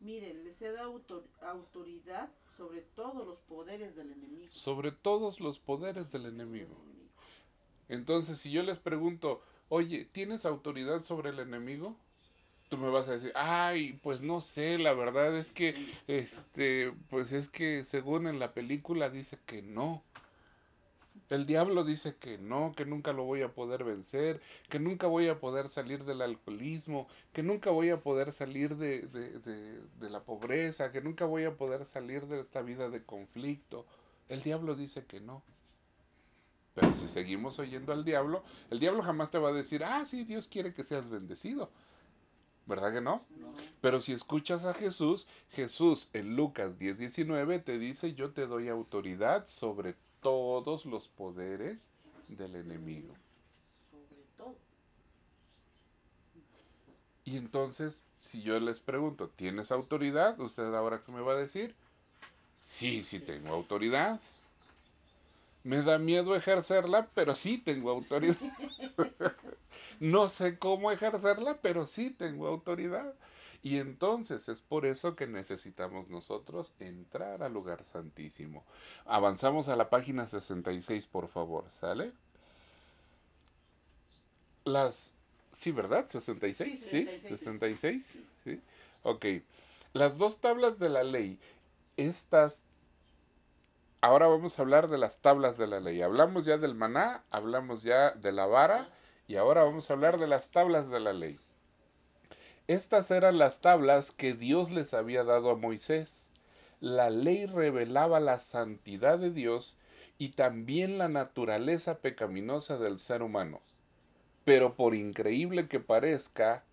Miren, 0.00 0.42
les 0.42 0.60
he 0.60 0.72
dado 0.72 1.00
autoridad 1.42 2.30
sobre 2.56 2.80
todos 2.80 3.24
los 3.24 3.38
poderes 3.42 3.94
del 3.94 4.10
enemigo. 4.10 4.50
Sobre 4.50 4.90
todos 4.90 5.38
los 5.38 5.60
poderes 5.60 6.10
del 6.10 6.26
enemigo. 6.26 6.74
Entonces, 7.88 8.40
si 8.40 8.50
yo 8.50 8.64
les 8.64 8.78
pregunto, 8.78 9.40
oye, 9.68 10.04
¿tienes 10.04 10.46
autoridad 10.46 11.00
sobre 11.00 11.30
el 11.30 11.38
enemigo? 11.38 11.96
Tú 12.70 12.78
me 12.78 12.88
vas 12.88 13.08
a 13.08 13.12
decir, 13.14 13.32
ay, 13.34 13.98
pues 14.00 14.20
no 14.20 14.40
sé, 14.40 14.78
la 14.78 14.94
verdad 14.94 15.36
es 15.36 15.50
que, 15.50 15.92
este, 16.06 16.92
pues 17.08 17.32
es 17.32 17.48
que 17.48 17.84
según 17.84 18.28
en 18.28 18.38
la 18.38 18.54
película 18.54 19.10
dice 19.10 19.40
que 19.44 19.60
no. 19.60 20.04
El 21.30 21.46
diablo 21.46 21.82
dice 21.82 22.14
que 22.14 22.38
no, 22.38 22.72
que 22.76 22.84
nunca 22.86 23.12
lo 23.12 23.24
voy 23.24 23.42
a 23.42 23.52
poder 23.54 23.82
vencer, 23.82 24.40
que 24.68 24.78
nunca 24.78 25.08
voy 25.08 25.26
a 25.26 25.40
poder 25.40 25.68
salir 25.68 26.04
del 26.04 26.22
alcoholismo, 26.22 27.08
que 27.32 27.42
nunca 27.42 27.70
voy 27.70 27.90
a 27.90 28.00
poder 28.02 28.32
salir 28.32 28.76
de, 28.76 29.02
de, 29.02 30.10
la 30.10 30.20
pobreza, 30.20 30.92
que 30.92 31.00
nunca 31.00 31.24
voy 31.24 31.46
a 31.46 31.56
poder 31.56 31.84
salir 31.86 32.26
de 32.26 32.40
esta 32.40 32.62
vida 32.62 32.88
de 32.88 33.02
conflicto. 33.02 33.84
El 34.28 34.42
diablo 34.42 34.76
dice 34.76 35.04
que 35.06 35.18
no. 35.18 35.42
Pero 36.76 36.94
si 36.94 37.08
seguimos 37.08 37.58
oyendo 37.58 37.92
al 37.92 38.04
diablo, 38.04 38.44
el 38.70 38.78
diablo 38.78 39.02
jamás 39.02 39.32
te 39.32 39.38
va 39.38 39.48
a 39.48 39.52
decir, 39.52 39.82
ah, 39.82 40.04
sí, 40.04 40.22
Dios 40.22 40.46
quiere 40.46 40.72
que 40.72 40.84
seas 40.84 41.10
bendecido. 41.10 41.68
¿Verdad 42.70 42.92
que 42.92 43.00
no? 43.00 43.20
No. 43.36 43.52
Pero 43.80 44.00
si 44.00 44.12
escuchas 44.12 44.64
a 44.64 44.74
Jesús, 44.74 45.26
Jesús 45.50 46.08
en 46.12 46.36
Lucas 46.36 46.78
10:19 46.78 47.58
te 47.58 47.78
dice, 47.80 48.14
yo 48.14 48.30
te 48.30 48.46
doy 48.46 48.68
autoridad 48.68 49.48
sobre 49.48 49.96
todos 50.22 50.86
los 50.86 51.08
poderes 51.08 51.90
del 52.28 52.54
enemigo. 52.54 53.12
Sobre 53.90 54.22
todo. 54.36 54.54
Y 57.24 57.36
entonces, 57.38 58.06
si 58.18 58.40
yo 58.42 58.60
les 58.60 58.78
pregunto, 58.78 59.28
¿tienes 59.34 59.72
autoridad? 59.72 60.38
¿Usted 60.38 60.72
ahora 60.72 61.02
qué 61.04 61.10
me 61.10 61.22
va 61.22 61.32
a 61.32 61.36
decir? 61.36 61.74
Sí, 62.62 63.02
sí 63.02 63.18
tengo 63.18 63.52
autoridad. 63.52 64.20
Me 65.64 65.82
da 65.82 65.98
miedo 65.98 66.36
ejercerla, 66.36 67.08
pero 67.14 67.34
sí 67.34 67.58
tengo 67.58 67.90
autoridad. 67.90 68.36
no 70.00 70.28
sé 70.28 70.58
cómo 70.58 70.90
ejercerla, 70.90 71.58
pero 71.62 71.86
sí 71.86 72.10
tengo 72.10 72.48
autoridad. 72.48 73.14
Y 73.62 73.76
entonces 73.76 74.48
es 74.48 74.62
por 74.62 74.86
eso 74.86 75.14
que 75.14 75.26
necesitamos 75.26 76.08
nosotros 76.08 76.74
entrar 76.80 77.42
al 77.42 77.52
lugar 77.52 77.84
santísimo. 77.84 78.64
Avanzamos 79.04 79.68
a 79.68 79.76
la 79.76 79.90
página 79.90 80.26
66, 80.26 81.06
por 81.06 81.28
favor, 81.28 81.66
¿sale? 81.70 82.12
Las... 84.64 85.12
Sí, 85.58 85.72
¿verdad? 85.72 86.06
66, 86.08 86.80
Sí, 86.80 87.04
¿sí? 87.04 87.04
66. 87.04 87.38
66, 87.38 88.18
¿sí? 88.44 88.62
Ok. 89.02 89.26
Las 89.92 90.16
dos 90.16 90.40
tablas 90.40 90.78
de 90.78 90.88
la 90.88 91.02
ley, 91.02 91.38
estas... 91.98 92.62
Ahora 94.00 94.26
vamos 94.28 94.58
a 94.58 94.62
hablar 94.62 94.88
de 94.88 94.96
las 94.96 95.18
tablas 95.18 95.58
de 95.58 95.66
la 95.66 95.80
ley. 95.80 96.00
Hablamos 96.00 96.46
ya 96.46 96.56
del 96.56 96.74
maná, 96.74 97.22
hablamos 97.30 97.82
ya 97.82 98.12
de 98.12 98.32
la 98.32 98.46
vara 98.46 98.88
y 99.30 99.36
ahora 99.36 99.62
vamos 99.62 99.88
a 99.88 99.92
hablar 99.92 100.18
de 100.18 100.26
las 100.26 100.50
tablas 100.50 100.90
de 100.90 100.98
la 100.98 101.12
ley. 101.12 101.38
Estas 102.66 103.12
eran 103.12 103.38
las 103.38 103.60
tablas 103.60 104.10
que 104.10 104.34
Dios 104.34 104.72
les 104.72 104.92
había 104.92 105.22
dado 105.22 105.50
a 105.50 105.54
Moisés. 105.54 106.28
La 106.80 107.10
ley 107.10 107.46
revelaba 107.46 108.18
la 108.18 108.40
santidad 108.40 109.20
de 109.20 109.30
Dios 109.30 109.78
y 110.18 110.30
también 110.30 110.98
la 110.98 111.06
naturaleza 111.06 111.98
pecaminosa 111.98 112.76
del 112.78 112.98
ser 112.98 113.22
humano. 113.22 113.60
Pero 114.44 114.74
por 114.74 114.96
increíble 114.96 115.68
que 115.68 115.78
parezca, 115.78 116.64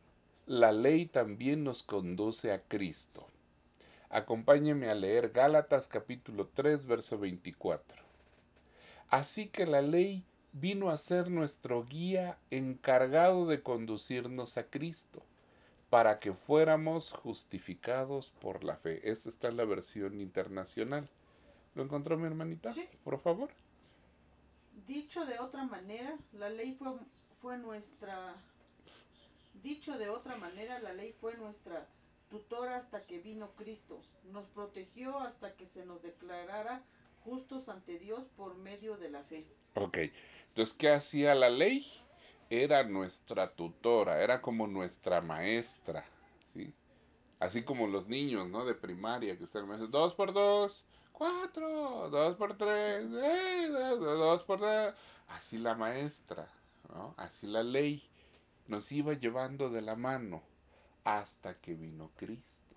la 0.47 0.71
ley 0.71 1.05
también 1.05 1.63
nos 1.63 1.83
conduce 1.83 2.51
a 2.51 2.63
Cristo. 2.63 3.27
Acompáñeme 4.09 4.89
a 4.89 4.95
leer 4.95 5.29
Gálatas 5.29 5.87
capítulo 5.87 6.49
3, 6.55 6.87
verso 6.87 7.19
24. 7.19 8.01
Así 9.09 9.45
que 9.45 9.67
la 9.67 9.83
ley 9.83 10.25
vino 10.59 10.89
a 10.89 10.97
ser 10.97 11.29
nuestro 11.29 11.85
guía 11.85 12.37
encargado 12.49 13.45
de 13.45 13.61
conducirnos 13.61 14.57
a 14.57 14.63
Cristo, 14.63 15.21
para 15.89 16.19
que 16.19 16.33
fuéramos 16.33 17.11
justificados 17.11 18.31
por 18.41 18.63
la 18.63 18.75
fe. 18.75 19.09
Esto 19.09 19.29
está 19.29 19.47
en 19.47 19.57
la 19.57 19.65
versión 19.65 20.19
internacional. 20.19 21.07
¿Lo 21.75 21.83
encontró 21.83 22.17
mi 22.17 22.25
hermanita? 22.25 22.73
Sí. 22.73 22.87
Por 23.03 23.19
favor. 23.19 23.49
Dicho 24.87 25.25
de 25.25 25.39
otra 25.39 25.63
manera, 25.63 26.17
la 26.33 26.49
ley 26.49 26.73
fue, 26.73 26.93
fue 27.41 27.57
nuestra... 27.57 28.35
Dicho 29.63 29.97
de 29.97 30.09
otra 30.09 30.37
manera, 30.37 30.79
la 30.79 30.93
ley 30.93 31.15
fue 31.19 31.35
nuestra 31.37 31.87
tutora 32.29 32.77
hasta 32.77 33.03
que 33.03 33.19
vino 33.19 33.51
Cristo. 33.55 34.01
Nos 34.31 34.45
protegió 34.47 35.19
hasta 35.19 35.55
que 35.55 35.65
se 35.65 35.85
nos 35.85 36.01
declarara 36.01 36.81
justos 37.23 37.69
ante 37.69 37.97
Dios 37.99 38.27
por 38.35 38.55
medio 38.55 38.97
de 38.97 39.09
la 39.09 39.23
fe. 39.23 39.45
Ok. 39.75 39.97
Entonces, 40.57 40.75
¿qué 40.75 40.89
hacía 40.89 41.35
la 41.35 41.51
ley? 41.51 41.85
Era 42.49 42.83
nuestra 42.83 43.53
tutora, 43.53 44.23
era 44.23 44.41
como 44.41 44.65
nuestra 44.65 45.21
maestra, 45.21 46.03
¿sí? 46.51 46.73
Así 47.39 47.61
como 47.61 47.85
los 47.85 48.07
niños, 48.07 48.49
¿no? 48.49 48.65
De 48.65 48.73
primaria, 48.73 49.37
que 49.37 49.43
están 49.43 49.67
dos 49.91 50.15
por 50.15 50.33
dos, 50.33 50.83
cuatro, 51.11 52.09
dos 52.09 52.35
por 52.37 52.57
tres, 52.57 53.05
eh, 53.05 53.67
dos, 53.69 54.41
por 54.41 54.59
dos. 54.59 54.95
Así 55.27 55.59
la 55.59 55.75
maestra, 55.75 56.51
¿no? 56.89 57.13
Así 57.17 57.45
la 57.45 57.61
ley 57.61 58.09
nos 58.65 58.91
iba 58.91 59.13
llevando 59.13 59.69
de 59.69 59.83
la 59.83 59.95
mano 59.95 60.41
hasta 61.03 61.53
que 61.53 61.75
vino 61.75 62.09
Cristo. 62.15 62.75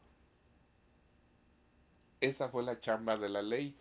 Esa 2.21 2.51
fue 2.51 2.62
la 2.62 2.79
chamba 2.79 3.16
de 3.16 3.31
la 3.31 3.40
ley, 3.40 3.75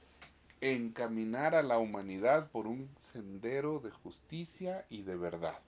encaminar 0.62 1.56
a 1.56 1.64
la 1.64 1.78
humanidad 1.78 2.50
por 2.52 2.68
un 2.68 2.90
sendero 3.00 3.80
de 3.80 3.92
justicia 3.92 4.86
y 4.90 5.04
de 5.04 5.16
verdad. 5.16 5.60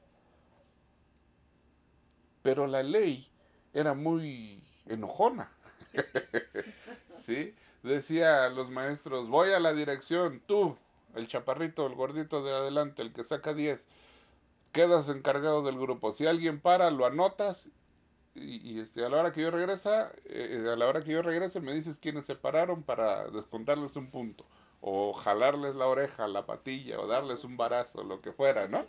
Pero 2.41 2.67
la 2.67 2.83
ley 2.83 3.29
era 3.73 3.93
muy 3.93 4.61
enojona. 4.87 5.51
¿Sí? 7.09 7.55
Decía 7.83 8.45
a 8.45 8.49
los 8.49 8.69
maestros, 8.69 9.29
voy 9.29 9.51
a 9.51 9.59
la 9.59 9.73
dirección, 9.73 10.41
tú, 10.45 10.77
el 11.15 11.27
chaparrito, 11.27 11.87
el 11.87 11.95
gordito 11.95 12.43
de 12.43 12.51
adelante, 12.51 13.01
el 13.01 13.13
que 13.13 13.23
saca 13.23 13.53
10, 13.53 13.87
quedas 14.71 15.09
encargado 15.09 15.63
del 15.63 15.79
grupo. 15.79 16.11
Si 16.11 16.27
alguien 16.27 16.59
para, 16.59 16.91
lo 16.91 17.05
anotas 17.05 17.69
y, 18.35 18.79
este, 18.79 19.03
a 19.03 19.09
la 19.09 19.19
hora 19.19 19.31
que 19.31 19.41
yo 19.41 19.51
regresa, 19.51 20.11
eh, 20.25 20.65
a 20.71 20.75
la 20.75 20.87
hora 20.87 21.03
que 21.03 21.11
yo 21.11 21.21
regrese 21.21 21.59
me 21.59 21.73
dices 21.73 21.99
quiénes 21.99 22.25
se 22.25 22.35
pararon 22.35 22.83
para 22.83 23.27
descontarles 23.29 23.95
un 23.95 24.09
punto 24.09 24.45
o 24.81 25.13
jalarles 25.13 25.75
la 25.75 25.87
oreja, 25.87 26.27
la 26.27 26.45
patilla, 26.45 26.99
o 26.99 27.07
darles 27.07 27.43
un 27.43 27.55
barazo, 27.55 28.03
lo 28.03 28.19
que 28.21 28.31
fuera, 28.33 28.67
¿no? 28.67 28.85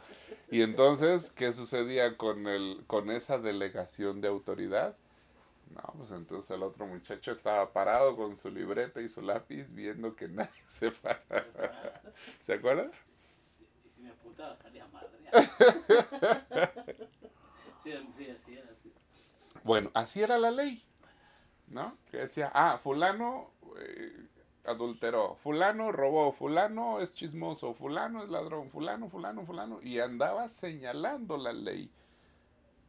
Y 0.50 0.62
entonces, 0.62 1.30
¿qué 1.30 1.52
sucedía 1.52 2.16
con 2.16 2.46
el, 2.48 2.82
con 2.86 3.10
esa 3.10 3.38
delegación 3.38 4.20
de 4.20 4.28
autoridad? 4.28 4.96
No, 5.74 5.82
pues 5.96 6.10
entonces 6.10 6.50
el 6.50 6.62
otro 6.62 6.86
muchacho 6.86 7.32
estaba 7.32 7.72
parado 7.72 8.16
con 8.16 8.36
su 8.36 8.50
libreta 8.50 9.00
y 9.00 9.08
su 9.08 9.22
lápiz 9.22 9.66
viendo 9.70 10.14
que 10.16 10.28
nadie 10.28 10.50
se 10.68 10.90
parara. 10.90 12.02
¿Se 12.42 12.54
acuerdan? 12.54 12.90
Sí, 13.42 13.66
y 13.86 13.90
si 13.90 14.02
me 14.02 14.10
apuntaba 14.10 14.54
salía 14.56 14.86
madre. 14.88 15.08
sí, 17.78 17.92
sí, 18.16 18.30
así 18.30 18.54
era, 18.56 18.70
así. 18.70 18.92
Bueno, 19.62 19.90
así 19.94 20.22
era 20.22 20.38
la 20.38 20.50
ley, 20.50 20.84
¿no? 21.68 21.96
Que 22.10 22.18
decía, 22.18 22.50
ah, 22.54 22.78
fulano 22.82 23.50
eh, 23.78 24.26
adulteró, 24.64 25.36
fulano 25.42 25.92
robó, 25.92 26.32
fulano 26.32 27.00
es 27.00 27.12
chismoso, 27.14 27.74
fulano 27.74 28.22
es 28.22 28.30
ladrón, 28.30 28.70
fulano, 28.70 29.08
fulano, 29.08 29.44
fulano, 29.44 29.80
y 29.82 29.98
andaba 29.98 30.48
señalando 30.48 31.36
la 31.36 31.52
ley. 31.52 31.90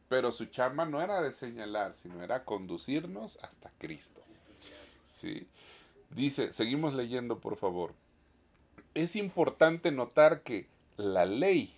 Pero 0.08 0.32
su 0.32 0.46
chamba 0.46 0.84
no 0.84 1.00
era 1.00 1.22
de 1.22 1.32
señalar, 1.32 1.96
sino 1.96 2.22
era 2.22 2.44
conducirnos 2.44 3.38
hasta 3.42 3.70
Cristo. 3.78 4.22
¿Sí? 5.10 5.48
Dice, 6.10 6.52
seguimos 6.52 6.94
leyendo 6.94 7.38
por 7.38 7.56
favor. 7.56 7.92
Es 8.94 9.16
importante 9.16 9.90
notar 9.90 10.42
que 10.42 10.68
la 10.96 11.24
ley 11.24 11.74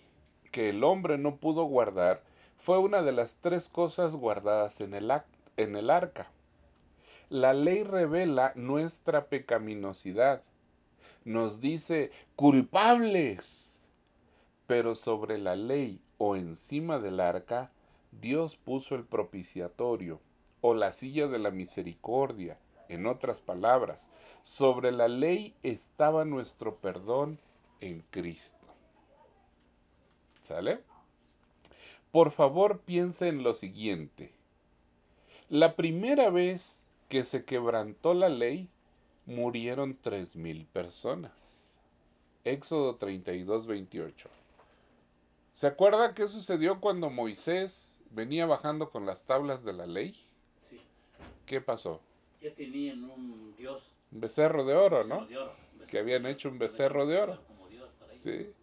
que 0.51 0.69
el 0.69 0.83
hombre 0.83 1.17
no 1.17 1.37
pudo 1.37 1.63
guardar 1.63 2.21
fue 2.59 2.79
una 2.79 3.01
de 3.01 3.11
las 3.11 3.37
tres 3.37 3.69
cosas 3.69 4.15
guardadas 4.15 4.81
en 4.81 4.93
el, 4.93 5.11
en 5.55 5.75
el 5.75 5.89
arca. 5.89 6.29
La 7.29 7.53
ley 7.53 7.83
revela 7.83 8.53
nuestra 8.55 9.25
pecaminosidad. 9.25 10.43
Nos 11.25 11.59
dice 11.59 12.09
culpables. 12.37 13.85
Pero 14.65 14.95
sobre 14.95 15.37
la 15.37 15.57
ley 15.57 15.99
o 16.17 16.37
encima 16.37 16.99
del 16.99 17.19
arca, 17.19 17.69
Dios 18.21 18.55
puso 18.55 18.95
el 18.95 19.03
propiciatorio 19.03 20.21
o 20.61 20.73
la 20.73 20.93
silla 20.93 21.27
de 21.27 21.39
la 21.39 21.51
misericordia. 21.51 22.57
En 22.87 23.05
otras 23.05 23.41
palabras, 23.41 24.09
sobre 24.43 24.93
la 24.93 25.09
ley 25.09 25.53
estaba 25.63 26.23
nuestro 26.23 26.77
perdón 26.77 27.39
en 27.81 28.05
Cristo. 28.09 28.65
¿Sale? 30.43 30.79
Por 32.13 32.31
favor, 32.31 32.79
piense 32.79 33.27
en 33.27 33.43
lo 33.43 33.53
siguiente. 33.53 34.31
La 35.49 35.75
primera 35.75 36.29
vez 36.29 36.85
que 37.09 37.25
se 37.25 37.45
quebrantó 37.45 38.13
la 38.13 38.29
ley, 38.29 38.69
murieron 39.25 39.97
tres 40.01 40.35
mil 40.35 40.65
personas. 40.67 41.75
Éxodo 42.43 42.95
32, 42.95 43.67
28. 43.67 44.29
¿Se 45.53 45.67
acuerda 45.67 46.13
qué 46.13 46.27
sucedió 46.27 46.79
cuando 46.79 47.09
Moisés 47.09 47.97
venía 48.11 48.45
bajando 48.45 48.89
con 48.91 49.05
las 49.05 49.25
tablas 49.25 49.63
de 49.63 49.73
la 49.73 49.85
ley? 49.87 50.15
Sí. 50.69 50.79
¿Qué 51.45 51.61
pasó? 51.61 52.01
Ya 52.41 52.53
tenían 52.53 53.03
un 53.03 53.55
dios. 53.57 53.91
Un 54.11 54.21
becerro 54.21 54.63
de 54.63 54.75
oro, 54.75 54.97
becerro 54.99 55.21
¿no? 55.21 55.27
de 55.27 55.37
oro, 55.37 55.53
Que 55.89 55.99
habían 55.99 56.25
hecho 56.25 56.49
un 56.49 56.59
becerro 56.59 57.05
de 57.05 57.17
oro. 57.17 57.39
como 57.47 57.67
dios 57.67 57.89
para 57.99 58.13
ellos. 58.13 58.23
Sí. 58.23 58.53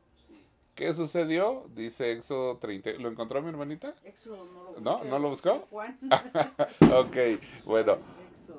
¿Qué 0.75 0.93
sucedió? 0.95 1.67
Dice 1.75 2.13
Éxodo 2.13 2.59
30. 2.59 2.93
¿Lo 2.95 3.09
encontró 3.09 3.41
mi 3.43 3.49
hermanita? 3.49 3.95
Éxodo 4.05 4.45
no 4.45 4.73
lo 4.73 4.81
¿No? 4.81 4.93
busqué, 4.95 5.09
¿No 5.09 5.19
lo 5.19 5.29
buscó? 5.31 5.67
Juan. 5.71 5.99
ok, 6.91 7.17
bueno. 7.65 7.99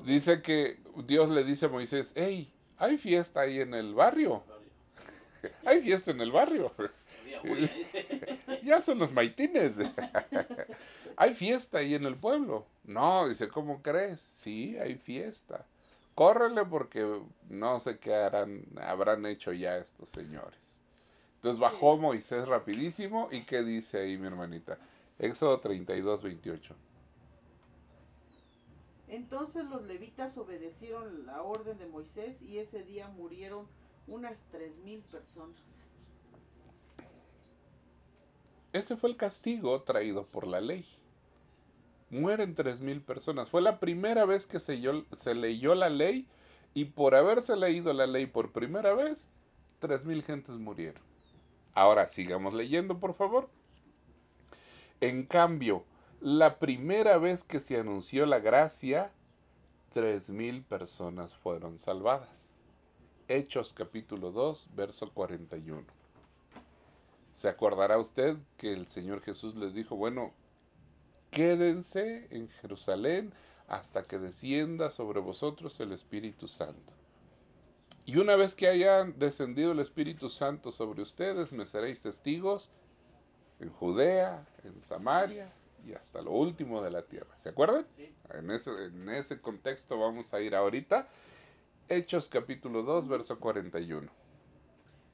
Dice 0.03 0.41
que 0.41 0.79
Dios 1.05 1.29
le 1.29 1.43
dice 1.43 1.65
a 1.65 1.69
Moisés, 1.69 2.13
hey, 2.15 2.51
hay 2.77 2.97
fiesta 2.97 3.41
ahí 3.41 3.59
en 3.59 3.73
el 3.73 3.93
barrio. 3.93 4.43
Hay 5.65 5.81
fiesta 5.81 6.11
en 6.11 6.21
el 6.21 6.31
barrio. 6.31 6.71
Ya 8.63 8.81
son 8.81 8.99
los 8.99 9.11
maitines. 9.11 9.73
hay 11.17 11.33
fiesta 11.33 11.79
ahí 11.79 11.93
en 11.93 12.05
el 12.05 12.15
pueblo. 12.15 12.65
No, 12.83 13.27
dice, 13.27 13.47
¿cómo 13.47 13.81
crees? 13.81 14.19
Sí, 14.19 14.77
hay 14.77 14.95
fiesta. 14.95 15.65
Córrele 16.15 16.65
porque 16.65 17.21
no 17.49 17.79
sé 17.79 17.99
qué 17.99 18.15
harán, 18.15 18.65
habrán 18.81 19.25
hecho 19.25 19.53
ya 19.53 19.77
estos 19.77 20.09
señores. 20.09 20.59
Entonces 21.35 21.59
bajó 21.59 21.97
Moisés 21.97 22.47
rapidísimo 22.47 23.29
y 23.31 23.43
¿qué 23.43 23.61
dice 23.61 23.99
ahí 23.99 24.17
mi 24.17 24.27
hermanita? 24.27 24.79
Éxodo 25.19 25.59
32, 25.59 26.23
28. 26.23 26.75
Entonces 29.07 29.65
los 29.65 29.83
levitas 29.83 30.37
obedecieron 30.37 31.25
la 31.25 31.41
orden 31.41 31.77
de 31.77 31.85
Moisés 31.85 32.41
y 32.41 32.57
ese 32.57 32.83
día 32.83 33.07
murieron 33.09 33.67
unas 34.07 34.43
tres 34.51 34.75
mil 34.77 35.01
personas. 35.01 35.61
Ese 38.73 38.97
fue 38.97 39.09
el 39.11 39.17
castigo 39.17 39.81
traído 39.83 40.25
por 40.25 40.47
la 40.47 40.59
ley. 40.59 40.85
Mueren 42.09 42.55
tres 42.55 42.81
mil 42.81 43.01
personas. 43.01 43.49
Fue 43.49 43.61
la 43.61 43.79
primera 43.79 44.25
vez 44.25 44.45
que 44.45 44.59
se, 44.59 44.81
se 45.13 45.35
leyó 45.35 45.75
la 45.75 45.89
ley 45.89 46.27
y 46.73 46.85
por 46.85 47.15
haberse 47.15 47.55
leído 47.55 47.93
la 47.93 48.05
ley 48.05 48.25
por 48.25 48.51
primera 48.51 48.93
vez, 48.93 49.29
tres 49.79 50.05
mil 50.05 50.23
gentes 50.23 50.57
murieron. 50.57 51.01
Ahora 51.73 52.09
sigamos 52.09 52.53
leyendo, 52.53 52.99
por 52.99 53.13
favor. 53.13 53.49
En 54.99 55.25
cambio, 55.25 55.83
la 56.25 56.57
primera 56.57 57.19
vez 57.19 57.43
que 57.43 57.59
se 57.59 57.79
anunció 57.79 58.25
la 58.25 58.39
gracia, 58.39 59.11
tres 59.93 60.31
mil 60.31 60.63
personas 60.63 61.35
fueron 61.35 61.77
salvadas. 61.77 62.63
Hechos 63.27 63.73
capítulo 63.73 64.31
2, 64.31 64.69
verso 64.73 65.13
41. 65.13 65.85
¿Se 67.35 67.47
acordará 67.47 67.99
usted 67.99 68.37
que 68.57 68.73
el 68.73 68.87
Señor 68.87 69.21
Jesús 69.21 69.53
les 69.53 69.75
dijo, 69.75 69.97
bueno, 69.97 70.33
quédense 71.29 72.27
en 72.31 72.49
Jerusalén 72.49 73.31
hasta 73.67 74.01
que 74.01 74.17
descienda 74.17 74.89
sobre 74.89 75.19
vosotros 75.19 75.79
el 75.79 75.91
Espíritu 75.91 76.47
Santo? 76.47 76.91
Y 78.03 78.17
una 78.17 78.35
vez 78.35 78.55
que 78.55 78.67
haya 78.67 79.03
descendido 79.03 79.73
el 79.73 79.79
Espíritu 79.79 80.31
Santo 80.31 80.71
sobre 80.71 81.03
ustedes, 81.03 81.53
me 81.53 81.67
seréis 81.67 82.01
testigos 82.01 82.71
en 83.59 83.69
Judea, 83.69 84.43
en 84.63 84.81
Samaria 84.81 85.53
y 85.85 85.93
hasta 85.93 86.21
lo 86.21 86.31
último 86.31 86.81
de 86.81 86.91
la 86.91 87.03
tierra. 87.03 87.37
¿Se 87.37 87.49
acuerdan? 87.49 87.85
Sí. 87.91 88.13
En 88.33 88.51
ese, 88.51 88.71
en 88.85 89.09
ese 89.09 89.39
contexto 89.41 89.99
vamos 89.99 90.33
a 90.33 90.41
ir 90.41 90.55
ahorita. 90.55 91.07
Hechos 91.87 92.29
capítulo 92.29 92.83
2, 92.83 93.07
verso 93.07 93.39
41. 93.39 94.11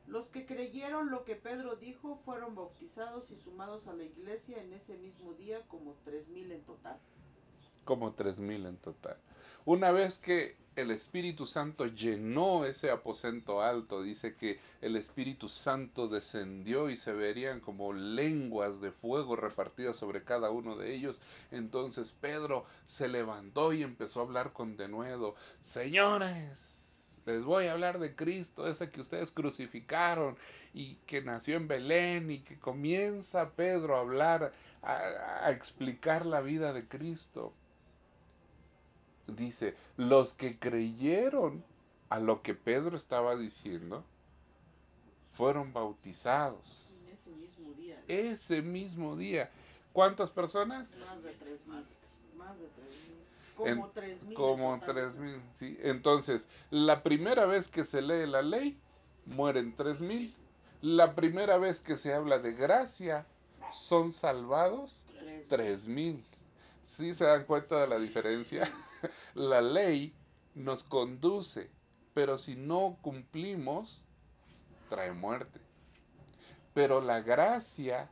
Los 0.05 0.27
que 0.27 0.45
creyeron 0.45 1.09
lo 1.09 1.23
que 1.23 1.35
Pedro 1.35 1.75
dijo 1.75 2.17
fueron 2.25 2.53
bautizados 2.55 3.31
y 3.31 3.37
sumados 3.37 3.87
a 3.87 3.93
la 3.93 4.03
iglesia 4.03 4.61
en 4.61 4.73
ese 4.73 4.97
mismo 4.97 5.33
día 5.33 5.67
como 5.67 5.95
tres 6.03 6.27
mil 6.29 6.51
en 6.51 6.63
total. 6.63 6.99
como 7.83 8.13
tres 8.13 8.39
mil 8.39 8.65
en 8.65 8.77
total. 8.77 9.17
Una 9.65 9.91
vez 9.91 10.17
que 10.17 10.55
el 10.75 10.89
Espíritu 10.89 11.45
Santo 11.45 11.85
llenó 11.85 12.65
ese 12.65 12.89
aposento 12.89 13.61
alto, 13.61 14.01
dice 14.01 14.35
que 14.35 14.59
el 14.81 14.95
Espíritu 14.95 15.49
Santo 15.49 16.07
descendió 16.07 16.89
y 16.89 16.97
se 16.97 17.11
verían 17.11 17.59
como 17.59 17.93
lenguas 17.93 18.81
de 18.81 18.91
fuego 18.91 19.35
repartidas 19.35 19.97
sobre 19.97 20.23
cada 20.23 20.49
uno 20.49 20.77
de 20.77 20.95
ellos. 20.95 21.21
Entonces 21.51 22.11
Pedro 22.11 22.65
se 22.87 23.07
levantó 23.07 23.73
y 23.73 23.83
empezó 23.83 24.21
a 24.21 24.23
hablar 24.23 24.53
con 24.53 24.77
denuedo, 24.77 25.35
señores, 25.61 26.57
les 27.27 27.43
voy 27.43 27.67
a 27.67 27.73
hablar 27.73 27.99
de 27.99 28.15
Cristo, 28.15 28.67
ese 28.67 28.89
que 28.89 29.01
ustedes 29.01 29.31
crucificaron 29.31 30.37
y 30.73 30.95
que 31.05 31.21
nació 31.21 31.57
en 31.57 31.67
Belén 31.67 32.31
y 32.31 32.39
que 32.39 32.57
comienza 32.57 33.51
Pedro 33.51 33.97
a 33.97 33.99
hablar, 33.99 34.53
a, 34.81 35.45
a 35.45 35.51
explicar 35.51 36.25
la 36.25 36.41
vida 36.41 36.73
de 36.73 36.87
Cristo 36.87 37.53
dice, 39.35 39.75
los 39.97 40.33
que 40.33 40.57
creyeron 40.59 41.63
a 42.09 42.19
lo 42.19 42.41
que 42.41 42.53
Pedro 42.53 42.97
estaba 42.97 43.35
diciendo, 43.35 44.03
fueron 45.35 45.73
bautizados 45.73 46.91
ese 47.11 47.29
mismo 47.31 47.73
día. 47.73 48.01
ese 48.07 48.61
mismo 48.61 49.15
día. 49.15 49.49
¿Cuántas 49.93 50.29
personas? 50.29 50.89
Más 50.99 51.23
de 51.23 51.31
tres 51.33 51.65
mil. 51.67 51.85
Más 52.37 52.57
de 52.59 52.67
tres 52.67 52.89
mil. 53.07 53.67
En- 53.67 53.75
Como 53.77 53.89
tres 53.89 54.21
mil. 54.23 54.29
en 54.29 54.35
Como 54.35 54.79
total, 54.79 54.95
tres 54.95 55.09
eso. 55.09 55.19
mil, 55.19 55.41
sí. 55.53 55.77
Entonces, 55.81 56.47
la 56.69 57.03
primera 57.03 57.45
vez 57.45 57.67
que 57.67 57.83
se 57.83 58.01
lee 58.01 58.25
la 58.29 58.41
ley, 58.41 58.77
mueren 59.25 59.75
tres 59.75 60.01
mil. 60.01 60.33
La 60.81 61.13
primera 61.15 61.57
vez 61.57 61.79
que 61.81 61.95
se 61.97 62.13
habla 62.13 62.39
de 62.39 62.53
gracia, 62.53 63.25
son 63.71 64.11
salvados 64.11 65.03
Tres. 65.19 65.47
tres 65.47 65.87
mil. 65.87 66.23
¿Sí 66.87 67.13
se 67.13 67.23
dan 67.25 67.45
cuenta 67.45 67.79
de 67.79 67.87
la 67.87 67.99
diferencia? 67.99 68.71
La 69.33 69.61
ley 69.61 70.13
nos 70.55 70.83
conduce, 70.83 71.69
pero 72.13 72.37
si 72.37 72.55
no 72.55 72.97
cumplimos, 73.01 74.03
trae 74.89 75.13
muerte. 75.13 75.59
Pero 76.73 77.01
la 77.01 77.21
gracia 77.21 78.09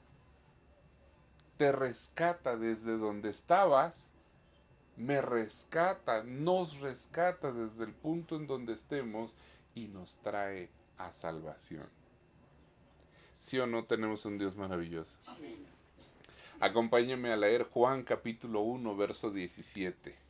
te 1.58 1.72
rescata 1.72 2.56
desde 2.58 2.98
donde 2.98 3.30
estabas, 3.30 4.10
me 4.96 5.22
rescata, 5.22 6.24
nos 6.24 6.80
rescata 6.80 7.52
desde 7.52 7.86
el 7.86 7.94
punto 7.94 8.36
en 8.36 8.48
donde 8.48 8.74
estemos 8.74 9.34
y 9.76 9.88
nos 9.88 10.18
trae 10.18 10.70
a 10.98 11.12
salvación. 11.14 11.88
¿Sí 13.38 13.58
o 13.60 13.68
no 13.68 13.86
tenemos 13.86 14.26
un 14.26 14.38
Dios 14.38 14.56
maravilloso? 14.56 15.18
Amén. 15.28 15.66
Acompáñenme 16.62 17.32
a 17.32 17.38
leer 17.38 17.64
Juan 17.64 18.04
capítulo 18.04 18.62
1, 18.62 18.96
verso 18.98 19.32
17. 19.32 20.29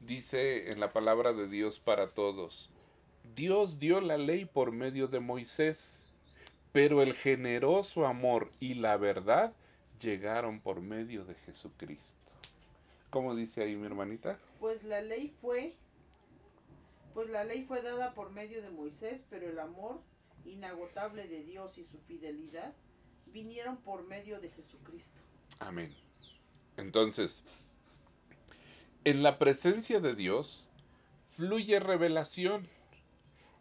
Dice 0.00 0.70
en 0.72 0.80
la 0.80 0.92
palabra 0.92 1.32
de 1.34 1.46
Dios 1.46 1.78
para 1.78 2.08
todos, 2.08 2.70
Dios 3.34 3.78
dio 3.78 4.00
la 4.00 4.16
ley 4.16 4.46
por 4.46 4.72
medio 4.72 5.08
de 5.08 5.20
Moisés, 5.20 6.02
pero 6.72 7.02
el 7.02 7.14
generoso 7.14 8.06
amor 8.06 8.50
y 8.60 8.74
la 8.74 8.96
verdad 8.96 9.52
llegaron 10.00 10.60
por 10.60 10.80
medio 10.80 11.24
de 11.24 11.34
Jesucristo. 11.34 12.18
¿Cómo 13.10 13.34
dice 13.34 13.62
ahí 13.62 13.76
mi 13.76 13.86
hermanita? 13.86 14.38
Pues 14.58 14.82
la 14.84 15.00
ley 15.00 15.34
fue, 15.40 15.76
pues 17.12 17.28
la 17.28 17.44
ley 17.44 17.64
fue 17.64 17.82
dada 17.82 18.14
por 18.14 18.30
medio 18.30 18.62
de 18.62 18.70
Moisés, 18.70 19.24
pero 19.28 19.48
el 19.48 19.58
amor 19.58 20.00
inagotable 20.44 21.28
de 21.28 21.42
Dios 21.44 21.76
y 21.76 21.84
su 21.84 21.98
fidelidad 22.08 22.72
vinieron 23.26 23.76
por 23.76 24.06
medio 24.06 24.40
de 24.40 24.48
Jesucristo. 24.50 25.20
Amén. 25.58 25.94
Entonces, 26.76 27.42
en 29.04 29.22
la 29.22 29.38
presencia 29.38 29.98
de 30.00 30.14
Dios 30.14 30.68
fluye 31.34 31.80
revelación. 31.80 32.68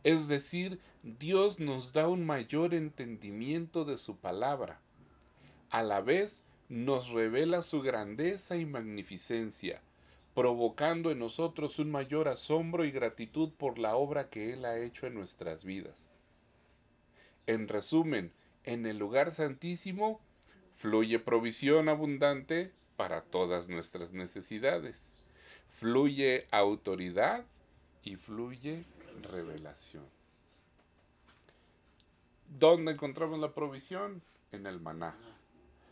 Es 0.04 0.28
decir, 0.28 0.82
Dios 1.02 1.62
nos 1.62 1.94
da 1.94 2.10
un 2.10 2.26
mayor 2.26 2.74
entendimiento 2.74 3.86
de 3.86 3.98
su 3.98 4.18
palabra. 4.18 4.82
A 5.70 5.82
la 5.82 6.02
vez 6.02 6.44
nos 6.68 7.10
revela 7.10 7.62
su 7.62 7.82
grandeza 7.82 8.58
y 8.58 8.66
magnificencia, 8.66 9.82
provocando 10.36 11.10
en 11.10 11.20
nosotros 11.20 11.80
un 11.80 11.90
mayor 11.90 12.28
asombro 12.28 12.84
y 12.84 12.92
gratitud 12.92 13.52
por 13.54 13.80
la 13.80 13.96
obra 13.96 14.30
que 14.30 14.52
Él 14.52 14.66
ha 14.66 14.78
hecho 14.78 15.08
en 15.08 15.14
nuestras 15.14 15.64
vidas. 15.64 16.12
En 17.48 17.70
resumen, 17.70 18.34
en 18.66 18.86
el 18.86 18.98
lugar 18.98 19.32
santísimo 19.32 20.20
fluye 20.76 21.18
provisión 21.18 21.88
abundante 21.88 22.74
para 22.98 23.22
todas 23.22 23.70
nuestras 23.70 24.12
necesidades. 24.12 25.14
Fluye 25.80 26.46
autoridad 26.52 27.46
y 28.04 28.18
fluye 28.18 28.84
revelación. 29.22 30.04
¿Dónde 32.60 32.92
encontramos 32.92 33.40
la 33.40 33.54
provisión? 33.54 34.22
En 34.52 34.68
el 34.68 34.82
maná. 34.82 35.16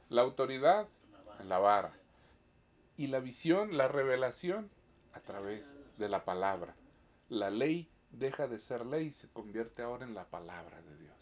La 0.10 0.24
autoridad 0.24 0.90
en 1.40 1.48
la 1.48 1.60
vara. 1.60 1.94
Y 2.98 3.08
la 3.08 3.22
visión, 3.22 3.78
la 3.78 3.88
revelación 3.88 4.70
a 5.14 5.22
través 5.22 5.78
de 5.98 6.10
la 6.10 6.26
palabra. 6.26 6.76
La 7.30 7.50
ley 7.50 7.88
deja 8.12 8.50
de 8.50 8.60
ser 8.60 8.86
ley 8.86 9.06
y 9.08 9.12
se 9.14 9.30
convierte 9.30 9.84
ahora 9.84 10.04
en 10.04 10.16
la 10.16 10.26
palabra 10.26 10.82
de 10.82 10.98
Dios. 10.98 11.16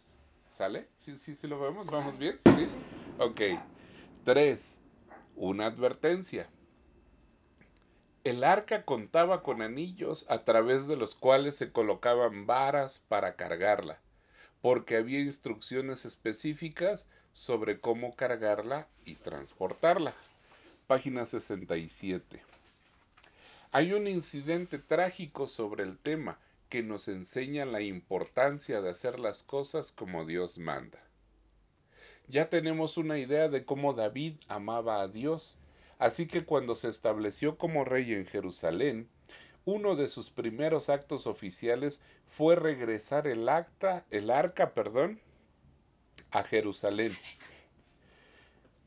¿Sale? 0.58 0.88
¿Sí, 0.98 1.20
sí, 1.20 1.36
sí 1.36 1.48
lo 1.48 1.60
vemos? 1.60 1.86
¿Vamos 1.86 2.18
bien? 2.18 2.36
¿Sí? 2.56 2.66
Ok. 3.20 3.42
Tres, 4.24 4.80
una 5.36 5.68
advertencia. 5.68 6.50
El 8.26 8.44
arca 8.44 8.86
contaba 8.86 9.44
con 9.44 9.62
anillos 9.62 10.26
a 10.30 10.44
través 10.44 10.88
de 10.88 10.96
los 10.96 11.14
cuales 11.14 11.56
se 11.58 11.72
colocaban 11.72 12.48
varas 12.48 12.98
para 13.08 13.36
cargarla, 13.36 14.00
porque 14.64 14.98
había 14.98 15.20
instrucciones 15.20 16.06
específicas 16.06 17.08
sobre 17.34 17.80
cómo 17.80 18.16
cargarla 18.16 18.88
y 19.06 19.14
transportarla. 19.14 20.16
Página 20.88 21.28
67. 21.28 22.42
Hay 23.72 23.94
un 23.94 24.08
incidente 24.08 24.80
trágico 24.80 25.48
sobre 25.48 25.84
el 25.84 26.00
tema 26.00 26.40
que 26.70 26.82
nos 26.82 27.08
enseñan 27.08 27.72
la 27.72 27.82
importancia 27.82 28.82
de 28.82 28.90
hacer 28.90 29.20
las 29.20 29.44
cosas 29.44 29.92
como 29.92 30.26
Dios 30.26 30.58
manda. 30.58 30.98
Ya 32.28 32.50
tenemos 32.50 32.98
una 32.98 33.20
idea 33.20 33.50
de 33.50 33.66
cómo 33.66 33.94
David 33.94 34.38
amaba 34.48 35.02
a 35.02 35.08
Dios, 35.08 35.60
así 36.00 36.28
que 36.28 36.46
cuando 36.46 36.76
se 36.76 36.90
estableció 36.90 37.58
como 37.58 37.86
rey 37.86 38.14
en 38.14 38.26
Jerusalén, 38.26 39.10
uno 39.66 39.96
de 39.96 40.08
sus 40.08 40.30
primeros 40.30 40.90
actos 40.90 41.26
oficiales 41.26 42.02
fue 42.28 42.56
regresar 42.56 43.28
el 43.28 43.50
acta, 43.50 44.06
el 44.12 44.30
arca, 44.30 44.74
perdón, 44.74 45.20
a 46.32 46.44
Jerusalén, 46.44 47.18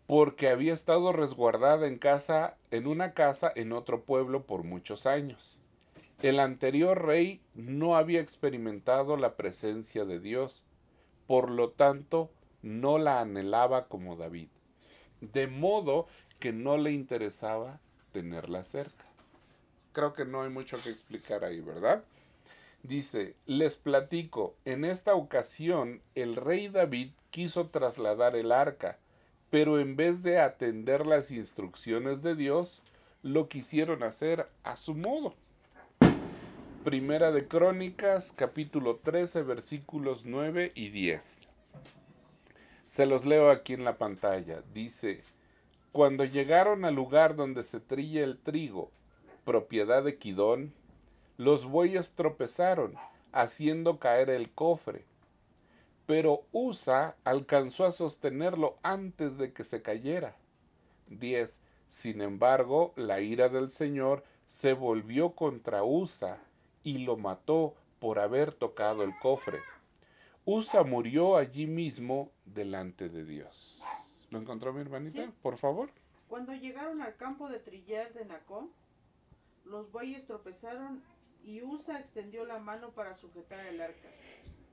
porque 0.07 0.49
había 0.49 0.75
estado 0.75 1.13
resguardada 1.13 1.87
en 1.87 1.99
casa, 1.99 2.57
en 2.71 2.87
una 2.87 3.13
casa 3.13 3.53
en 3.55 3.73
otro 3.73 4.03
pueblo 4.05 4.45
por 4.45 4.63
muchos 4.63 5.07
años. 5.07 5.59
El 6.23 6.41
anterior 6.41 7.05
rey 7.05 7.41
no 7.55 7.97
había 7.97 8.21
experimentado 8.21 9.17
la 9.17 9.37
presencia 9.37 10.05
de 10.05 10.19
Dios, 10.21 10.65
por 11.27 11.51
lo 11.51 11.71
tanto 11.71 12.31
no 12.63 12.99
la 12.99 13.21
anhelaba 13.21 13.87
como 13.87 14.17
David, 14.17 14.49
de 15.21 15.47
modo 15.47 16.07
que 16.39 16.53
no 16.53 16.76
le 16.76 16.93
interesaba 16.93 17.80
tenerla 18.12 18.64
cerca. 18.64 19.05
Creo 19.93 20.14
que 20.14 20.24
no 20.24 20.43
hay 20.43 20.51
mucho 20.51 20.80
que 20.82 20.91
explicar 20.91 21.45
ahí, 21.45 21.61
¿verdad? 21.61 22.05
Dice, 22.82 23.34
les 23.47 23.74
platico, 23.74 24.55
en 24.64 24.84
esta 24.84 25.14
ocasión 25.14 26.01
el 26.14 26.36
rey 26.36 26.68
David 26.68 27.11
quiso 27.30 27.68
trasladar 27.68 28.36
el 28.36 28.53
arca, 28.53 28.99
pero 29.51 29.80
en 29.80 29.97
vez 29.97 30.22
de 30.22 30.39
atender 30.39 31.07
las 31.07 31.30
instrucciones 31.30 32.22
de 32.22 32.36
Dios, 32.36 32.82
lo 33.22 33.49
quisieron 33.49 34.03
hacer 34.03 34.49
a 34.62 34.76
su 34.76 34.95
modo. 34.95 35.34
Primera 36.84 37.32
de 37.32 37.49
Crónicas, 37.49 38.32
capítulo 38.34 38.97
13, 38.97 39.43
versículos 39.43 40.24
9 40.24 40.72
y 40.74 40.91
10. 40.91 41.49
Se 42.86 43.07
los 43.07 43.26
leo 43.26 43.51
aquí 43.51 43.74
en 43.74 43.84
la 43.84 43.99
pantalla. 43.99 44.62
Dice, 44.72 45.22
cuando 45.99 46.24
llegaron 46.24 46.84
al 46.84 46.94
lugar 46.94 47.34
donde 47.34 47.64
se 47.64 47.80
trilla 47.80 48.22
el 48.22 48.38
trigo, 48.38 48.92
propiedad 49.44 50.05
de 50.05 50.16
Quidón, 50.16 50.72
los 51.38 51.64
bueyes 51.64 52.12
tropezaron, 52.12 52.94
haciendo 53.32 53.99
caer 53.99 54.30
el 54.30 54.49
cofre. 54.49 55.05
Pero 56.07 56.44
Usa 56.53 57.16
alcanzó 57.24 57.84
a 57.84 57.90
sostenerlo 57.90 58.78
antes 58.84 59.38
de 59.38 59.53
que 59.53 59.64
se 59.64 59.82
cayera. 59.82 60.36
10. 61.09 61.59
Sin 61.88 62.20
embargo, 62.20 62.92
la 62.94 63.20
ira 63.20 63.49
del 63.49 63.68
Señor 63.68 64.22
se 64.46 64.74
volvió 64.74 65.32
contra 65.32 65.82
Usa 65.82 66.38
y 66.84 66.99
lo 66.99 67.16
mató 67.16 67.74
por 67.99 68.20
haber 68.20 68.55
tocado 68.55 69.03
el 69.03 69.18
cofre. 69.18 69.59
Usa 70.44 70.84
murió 70.84 71.36
allí 71.36 71.66
mismo 71.66 72.30
delante 72.44 73.09
de 73.09 73.24
Dios. 73.24 73.82
¿Lo 74.31 74.39
encontró 74.39 74.72
mi 74.72 74.81
hermanita? 74.81 75.24
Sí. 75.24 75.33
Por 75.43 75.57
favor. 75.59 75.91
Cuando 76.29 76.53
llegaron 76.53 77.01
al 77.01 77.16
campo 77.16 77.49
de 77.49 77.59
trillar 77.59 78.12
de 78.12 78.24
Nacó, 78.24 78.68
los 79.64 79.91
bueyes 79.91 80.26
tropezaron 80.26 81.03
y 81.45 81.62
Usa 81.62 81.99
extendió 81.99 82.45
la 82.45 82.59
mano 82.59 82.91
para 82.91 83.14
sujetar 83.14 83.64
el 83.66 83.81
arca. 83.81 84.09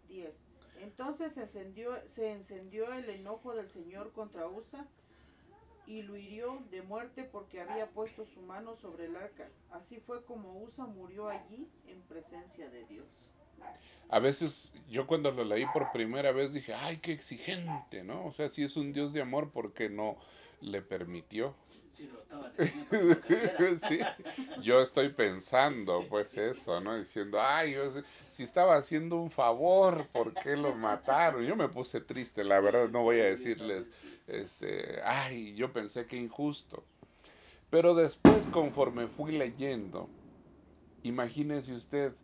10. 0.09 0.43
Entonces 0.81 1.33
se 1.33 1.41
encendió, 1.41 1.91
se 2.07 2.31
encendió 2.31 2.91
el 2.93 3.09
enojo 3.09 3.55
del 3.55 3.69
Señor 3.69 4.11
contra 4.11 4.47
Usa 4.47 4.85
y 5.87 6.01
lo 6.01 6.17
hirió 6.17 6.61
de 6.71 6.81
muerte 6.81 7.23
porque 7.23 7.61
había 7.61 7.89
puesto 7.89 8.25
su 8.25 8.41
mano 8.41 8.75
sobre 8.75 9.05
el 9.05 9.15
arca. 9.15 9.47
Así 9.71 9.99
fue 9.99 10.25
como 10.25 10.61
Usa 10.63 10.85
murió 10.85 11.29
allí 11.29 11.69
en 11.87 12.01
presencia 12.01 12.69
de 12.69 12.85
Dios. 12.85 13.34
A 14.09 14.19
veces 14.19 14.71
yo 14.87 15.07
cuando 15.07 15.31
lo 15.31 15.43
leí 15.43 15.65
por 15.65 15.91
primera 15.91 16.31
vez 16.31 16.53
dije, 16.53 16.73
ay, 16.73 16.97
qué 16.97 17.11
exigente, 17.11 18.03
¿no? 18.03 18.25
O 18.27 18.31
sea, 18.33 18.49
si 18.49 18.63
es 18.63 18.77
un 18.77 18.93
Dios 18.93 19.13
de 19.13 19.21
amor, 19.21 19.51
¿por 19.51 19.73
qué 19.73 19.89
no 19.89 20.17
le 20.61 20.81
permitió? 20.81 21.55
Si 21.91 22.07
lo 22.07 22.21
estaba 22.21 22.51
sí, 23.77 23.99
yo 24.61 24.81
estoy 24.81 25.09
pensando 25.09 26.01
Sí. 26.01 26.07
pues 26.09 26.37
eso, 26.37 26.79
¿no? 26.81 26.97
Diciendo, 26.97 27.39
ay, 27.41 27.73
yo 27.73 27.83
si 28.29 28.43
estaba 28.43 28.75
haciendo 28.75 29.17
un 29.17 29.31
favor, 29.31 30.07
¿por 30.11 30.37
qué 30.37 30.55
lo 30.55 30.75
mataron? 30.75 31.43
Yo 31.43 31.55
me 31.55 31.69
puse 31.69 32.01
triste, 32.01 32.43
la 32.43 32.59
verdad, 32.61 32.89
no 32.89 33.03
voy 33.03 33.19
a 33.19 33.25
decirles, 33.25 33.91
este, 34.27 35.01
ay, 35.03 35.55
yo 35.55 35.71
pensé 35.73 36.07
que 36.07 36.17
injusto. 36.17 36.85
Pero 37.69 37.95
después, 37.95 38.47
conforme 38.47 39.07
fui 39.07 39.33
leyendo, 39.33 40.11
imagínese 41.03 41.73
usted, 41.73 42.15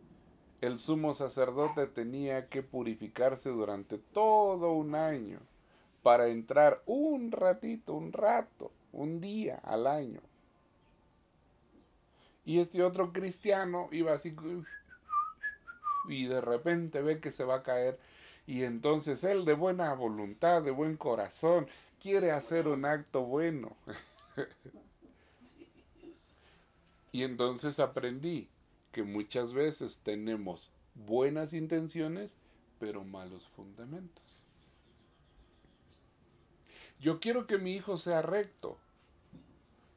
el 0.62 0.78
sumo 0.78 1.16
sacerdote 1.16 1.88
tenía 1.88 2.48
que 2.48 2.62
purificarse 2.62 3.50
durante 3.50 3.98
todo 3.98 4.74
un 4.74 4.94
año 4.94 5.40
para 6.04 6.28
entrar 6.28 6.82
un 6.86 7.32
ratito, 7.32 7.96
un 7.96 8.14
rato, 8.14 8.72
un 8.94 9.20
día 9.20 9.60
al 9.64 9.88
año. 9.88 10.22
Y 12.46 12.60
este 12.60 12.84
otro 12.84 13.12
cristiano 13.12 13.90
iba 13.92 14.14
así 14.14 14.36
y 16.08 16.26
de 16.26 16.42
repente 16.42 17.02
ve 17.02 17.20
que 17.20 17.32
se 17.32 17.44
va 17.44 17.56
a 17.56 17.64
caer 17.64 18.00
y 18.46 18.64
entonces 18.64 19.24
él 19.24 19.46
de 19.46 19.54
buena 19.54 19.94
voluntad, 19.94 20.62
de 20.62 20.72
buen 20.72 20.98
corazón, 20.98 21.68
quiere 22.02 22.32
hacer 22.32 22.68
un 22.68 22.86
acto 22.86 23.24
bueno. 23.24 23.76
Y 27.14 27.24
entonces 27.24 27.82
aprendí 27.82 28.48
que 28.92 29.04
muchas 29.04 29.54
veces 29.54 30.00
tenemos 30.04 30.72
buenas 30.96 31.54
intenciones, 31.54 32.38
pero 32.80 33.04
malos 33.04 33.48
fundamentos. 33.48 34.42
Yo 37.00 37.20
quiero 37.20 37.48
que 37.48 37.58
mi 37.58 37.74
hijo 37.74 37.98
sea 37.98 38.22
recto, 38.22 38.78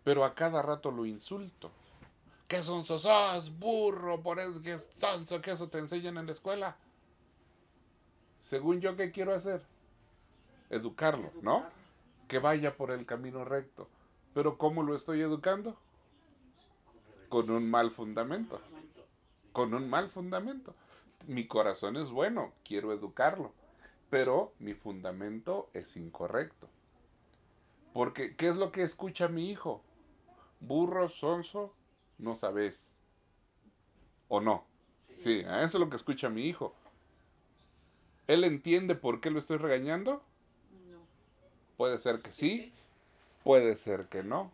pero 0.04 0.24
a 0.24 0.34
cada 0.34 0.62
rato 0.62 0.90
lo 0.90 1.04
insulto. 1.06 1.70
¿Qué 2.48 2.62
son 2.62 2.84
sos? 2.84 3.58
burro, 3.58 4.22
por 4.22 4.38
eso 4.38 4.62
que 4.62 4.78
sonso, 4.96 5.40
que 5.40 5.52
eso 5.52 5.68
te 5.68 5.78
enseñan 5.78 6.18
en 6.18 6.26
la 6.26 6.32
escuela. 6.32 6.76
Según 8.38 8.80
yo, 8.80 8.96
¿qué 8.96 9.10
quiero 9.10 9.34
hacer? 9.34 9.62
Educarlo, 10.70 11.30
¿no? 11.42 11.64
Que 12.28 12.38
vaya 12.38 12.76
por 12.76 12.90
el 12.90 13.06
camino 13.06 13.44
recto. 13.44 13.88
Pero 14.34 14.58
¿cómo 14.58 14.82
lo 14.82 14.94
estoy 14.94 15.20
educando? 15.20 15.76
Con 17.28 17.50
un 17.50 17.70
mal 17.70 17.90
fundamento. 17.90 18.60
Con 19.54 19.72
un 19.72 19.88
mal 19.88 20.10
fundamento. 20.10 20.74
Mi 21.28 21.46
corazón 21.46 21.96
es 21.96 22.10
bueno, 22.10 22.52
quiero 22.64 22.92
educarlo. 22.92 23.52
Pero 24.10 24.52
mi 24.58 24.74
fundamento 24.74 25.70
es 25.72 25.96
incorrecto. 25.96 26.68
Porque, 27.92 28.34
¿qué 28.34 28.48
es 28.48 28.56
lo 28.56 28.72
que 28.72 28.82
escucha 28.82 29.28
mi 29.28 29.50
hijo? 29.50 29.80
Burro, 30.58 31.08
sonso, 31.08 31.72
no 32.18 32.34
sabes. 32.34 32.74
¿O 34.26 34.40
no? 34.40 34.64
Sí, 35.14 35.44
eso 35.46 35.64
es 35.64 35.74
lo 35.74 35.88
que 35.88 35.96
escucha 35.96 36.28
mi 36.28 36.46
hijo. 36.46 36.74
¿Él 38.26 38.42
entiende 38.42 38.96
por 38.96 39.20
qué 39.20 39.30
lo 39.30 39.38
estoy 39.38 39.58
regañando? 39.58 40.20
No, 40.90 40.98
Puede 41.76 42.00
ser 42.00 42.18
que 42.18 42.32
sí, 42.32 42.72
puede 43.44 43.76
ser 43.76 44.06
que 44.06 44.24
no. 44.24 44.50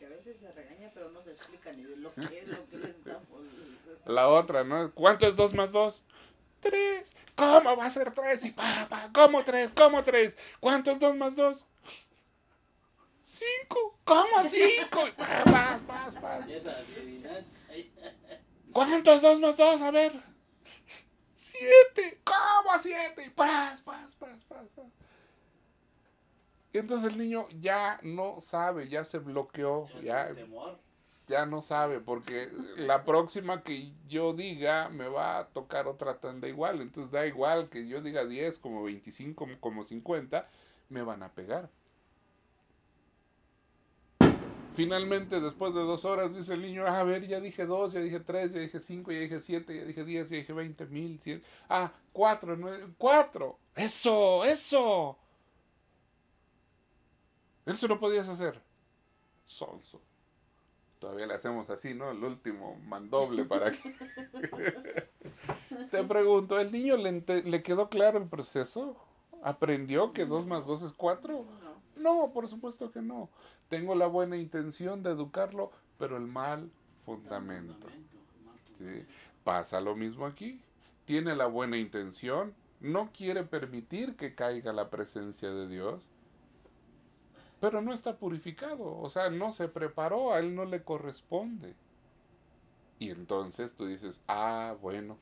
Porque 0.00 0.14
a 0.14 0.16
veces 0.16 0.38
se 0.38 0.50
regaña, 0.52 0.90
pero 0.94 1.10
no 1.10 1.20
se 1.20 1.32
explica 1.32 1.72
ni 1.72 1.84
de 1.84 1.96
lo 1.96 2.14
que 2.14 2.22
es 2.22 2.48
lo 2.48 2.66
que 2.70 2.78
le 2.78 2.90
estamos. 2.90 3.28
La 4.06 4.28
otra, 4.28 4.64
¿no? 4.64 4.90
¿Cuánto 4.92 5.26
es 5.26 5.36
2 5.36 5.52
más 5.52 5.72
2? 5.72 6.02
3. 6.60 7.16
¿Cómo 7.36 7.76
va 7.76 7.84
a 7.84 7.90
ser 7.90 8.10
3? 8.10 8.44
Y 8.44 8.50
pa, 8.52 8.86
pa, 8.88 9.10
¿cómo 9.12 9.44
3? 9.44 9.72
¿Cómo 9.74 10.02
3? 10.02 10.36
¿Cuánto 10.58 10.90
es 10.90 10.98
2 10.98 11.16
más 11.16 11.36
2? 11.36 11.66
5. 13.26 13.98
¿Cómo 14.04 14.42
5? 14.48 15.08
Y 15.08 15.12
pa, 15.12 15.44
pa, 15.44 15.80
pa, 15.86 16.20
pa. 16.20 16.48
Y 16.48 16.54
esa 16.54 16.70
adivinanza. 16.70 17.66
¿Cuánto 18.72 19.12
es 19.12 19.20
2 19.20 19.40
más 19.40 19.56
2? 19.58 19.82
A 19.82 19.90
ver. 19.90 20.12
7. 21.34 22.20
¿Cómo 22.24 22.78
7? 22.80 23.22
Y 23.22 23.30
pas, 23.30 23.49
entonces 26.78 27.10
el 27.12 27.18
niño 27.18 27.46
ya 27.60 27.98
no 28.02 28.40
sabe, 28.40 28.88
ya 28.88 29.04
se 29.04 29.18
bloqueó, 29.18 29.86
Ya 29.88 30.00
ya, 30.02 30.26
tiene 30.26 30.42
temor. 30.46 30.78
ya 31.26 31.46
no 31.46 31.62
sabe, 31.62 32.00
porque 32.00 32.48
la 32.76 33.04
próxima 33.04 33.62
que 33.62 33.92
yo 34.08 34.32
diga 34.32 34.88
me 34.90 35.08
va 35.08 35.38
a 35.38 35.52
tocar 35.52 35.86
otra 35.88 36.20
tanda 36.20 36.48
igual. 36.48 36.80
Entonces 36.80 37.12
da 37.12 37.26
igual 37.26 37.68
que 37.70 37.86
yo 37.88 38.00
diga 38.02 38.24
10, 38.26 38.58
como 38.58 38.82
25, 38.84 39.44
como- 39.44 39.60
como 39.60 39.82
50, 39.84 40.48
me 40.88 41.02
van 41.02 41.22
a 41.22 41.34
pegar. 41.34 41.70
Finalmente, 44.72 45.40
después 45.40 45.74
de 45.74 45.80
dos 45.80 46.04
horas, 46.04 46.34
dice 46.34 46.54
el 46.54 46.62
niño, 46.62 46.84
"Ah, 46.86 47.00
a 47.00 47.04
ver, 47.04 47.26
ya 47.26 47.40
dije 47.40 47.66
dos, 47.66 47.92
ya 47.92 48.00
dije 48.00 48.20
tres, 48.20 48.52
ya 48.52 48.60
dije 48.60 48.78
cinco, 48.80 49.10
ya 49.12 49.18
dije 49.20 49.40
siete, 49.40 49.76
ya 49.76 49.84
dije 49.84 50.04
diez, 50.04 50.30
ya 50.30 50.36
dije 50.38 50.52
veinte 50.52 50.86
mil, 50.86 51.20
cien. 51.20 51.42
Ah, 51.68 51.92
cuatro, 52.12 52.56
nueve, 52.56 52.94
cuatro. 52.96 53.58
Eso, 53.74 54.44
eso. 54.44 55.18
Eso 57.72 57.88
no 57.88 57.98
podías 57.98 58.28
hacer. 58.28 58.60
Sonso. 59.46 60.00
Todavía 60.98 61.26
le 61.26 61.34
hacemos 61.34 61.70
así, 61.70 61.94
¿no? 61.94 62.10
El 62.10 62.22
último 62.22 62.76
mandoble 62.86 63.44
para 63.44 63.70
que... 63.70 63.94
Te 65.90 66.04
pregunto, 66.04 66.58
¿el 66.60 66.70
niño 66.70 66.96
le, 66.96 67.08
ente- 67.10 67.42
le 67.42 67.62
quedó 67.62 67.88
claro 67.88 68.18
el 68.18 68.28
proceso? 68.28 68.96
¿Aprendió 69.42 70.12
que 70.12 70.26
2 70.26 70.46
más 70.46 70.66
2 70.66 70.82
es 70.82 70.92
4? 70.92 71.46
No. 71.62 71.80
No, 71.96 72.32
por 72.32 72.48
supuesto 72.48 72.90
que 72.92 73.00
no. 73.00 73.30
Tengo 73.68 73.94
la 73.94 74.06
buena 74.06 74.36
intención 74.36 75.02
de 75.02 75.10
educarlo, 75.10 75.70
pero 75.98 76.16
el 76.16 76.26
mal 76.26 76.70
fundamento. 77.04 77.88
Pasa 79.44 79.80
lo 79.80 79.96
mismo 79.96 80.26
aquí. 80.26 80.60
Tiene 81.06 81.34
la 81.34 81.46
buena 81.46 81.76
intención, 81.78 82.54
no 82.80 83.10
quiere 83.12 83.42
permitir 83.44 84.16
que 84.16 84.34
caiga 84.34 84.72
la 84.72 84.90
presencia 84.90 85.50
de 85.50 85.66
Dios, 85.68 86.08
pero 87.60 87.82
no 87.82 87.92
está 87.92 88.18
purificado, 88.18 88.98
o 88.98 89.08
sea, 89.10 89.30
no 89.30 89.52
se 89.52 89.68
preparó, 89.68 90.32
a 90.32 90.40
él 90.40 90.54
no 90.54 90.64
le 90.64 90.82
corresponde. 90.82 91.76
Y 93.00 93.10
entonces 93.10 93.74
tú 93.74 93.86
dices, 93.86 94.22
ah, 94.28 94.76
bueno, 94.80 95.18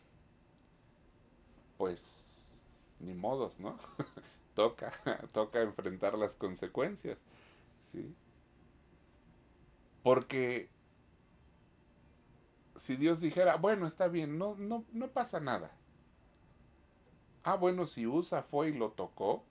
pues 1.77 2.63
ni 3.01 3.15
modos, 3.15 3.59
¿no? 3.61 3.79
toca, 4.55 4.93
toca 5.33 5.63
enfrentar 5.63 6.19
las 6.19 6.35
consecuencias, 6.35 7.25
¿sí? 7.93 8.15
Porque 10.03 10.69
si 12.77 12.97
Dios 12.97 13.21
dijera, 13.21 13.57
bueno, 13.57 13.87
está 13.87 14.09
bien, 14.09 14.39
no, 14.39 14.55
no, 14.57 14.85
no 14.93 15.09
pasa 15.09 15.41
nada. 15.41 15.71
Ah, 17.43 17.57
bueno, 17.57 17.87
si 17.87 18.07
Usa 18.07 18.43
fue 18.45 18.69
y 18.69 18.73
lo 18.75 18.93
tocó, 18.93 19.45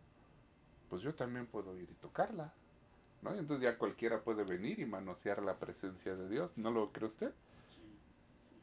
pues 0.89 1.01
yo 1.01 1.15
también 1.15 1.47
puedo 1.47 1.77
ir 1.77 1.89
y 1.91 1.95
tocarla. 1.95 2.53
¿No? 3.29 3.39
Entonces 3.39 3.63
ya 3.63 3.77
cualquiera 3.77 4.21
puede 4.21 4.43
venir 4.43 4.79
y 4.79 4.85
manosear 4.85 5.41
la 5.43 5.57
presencia 5.57 6.15
de 6.15 6.29
Dios, 6.29 6.57
¿no 6.57 6.71
lo 6.71 6.91
cree 6.91 7.07
usted? 7.07 7.31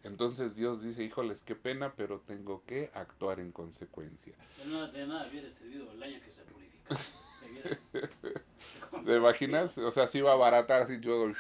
Entonces 0.03 0.55
Dios 0.55 0.83
dice, 0.83 1.03
híjoles, 1.03 1.43
qué 1.43 1.55
pena, 1.55 1.95
pero 1.97 2.21
tengo 2.21 2.63
que 2.67 2.91
actuar 2.95 3.41
en 3.41 3.53
consecuencia. 3.53 4.35
De 4.59 4.67
nada, 4.67 4.89
de 4.89 5.07
nada 5.07 5.29
hubiera 5.31 5.51
servido 5.51 5.91
el 5.93 6.03
año 6.03 6.21
que 6.23 6.31
se 6.31 6.43
¿Te 9.05 9.17
imaginas? 9.17 9.77
O 9.79 9.91
sea, 9.91 10.07
si 10.07 10.19
iba 10.19 10.31
a 10.31 10.35
abaratar 10.35 10.83
así 10.83 11.01
yo, 11.01 11.29
Sí, 11.31 11.35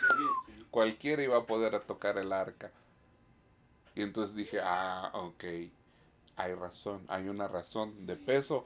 sí. 0.46 0.66
cualquiera 0.70 1.22
iba 1.22 1.36
a 1.36 1.46
poder 1.46 1.78
tocar 1.80 2.18
el 2.18 2.32
arca. 2.32 2.70
Y 3.94 4.02
entonces 4.02 4.36
dije, 4.36 4.60
ah, 4.62 5.10
ok, 5.14 5.44
hay 6.36 6.54
razón, 6.54 7.04
hay 7.08 7.28
una 7.28 7.48
razón 7.48 8.06
de 8.06 8.16
peso. 8.16 8.64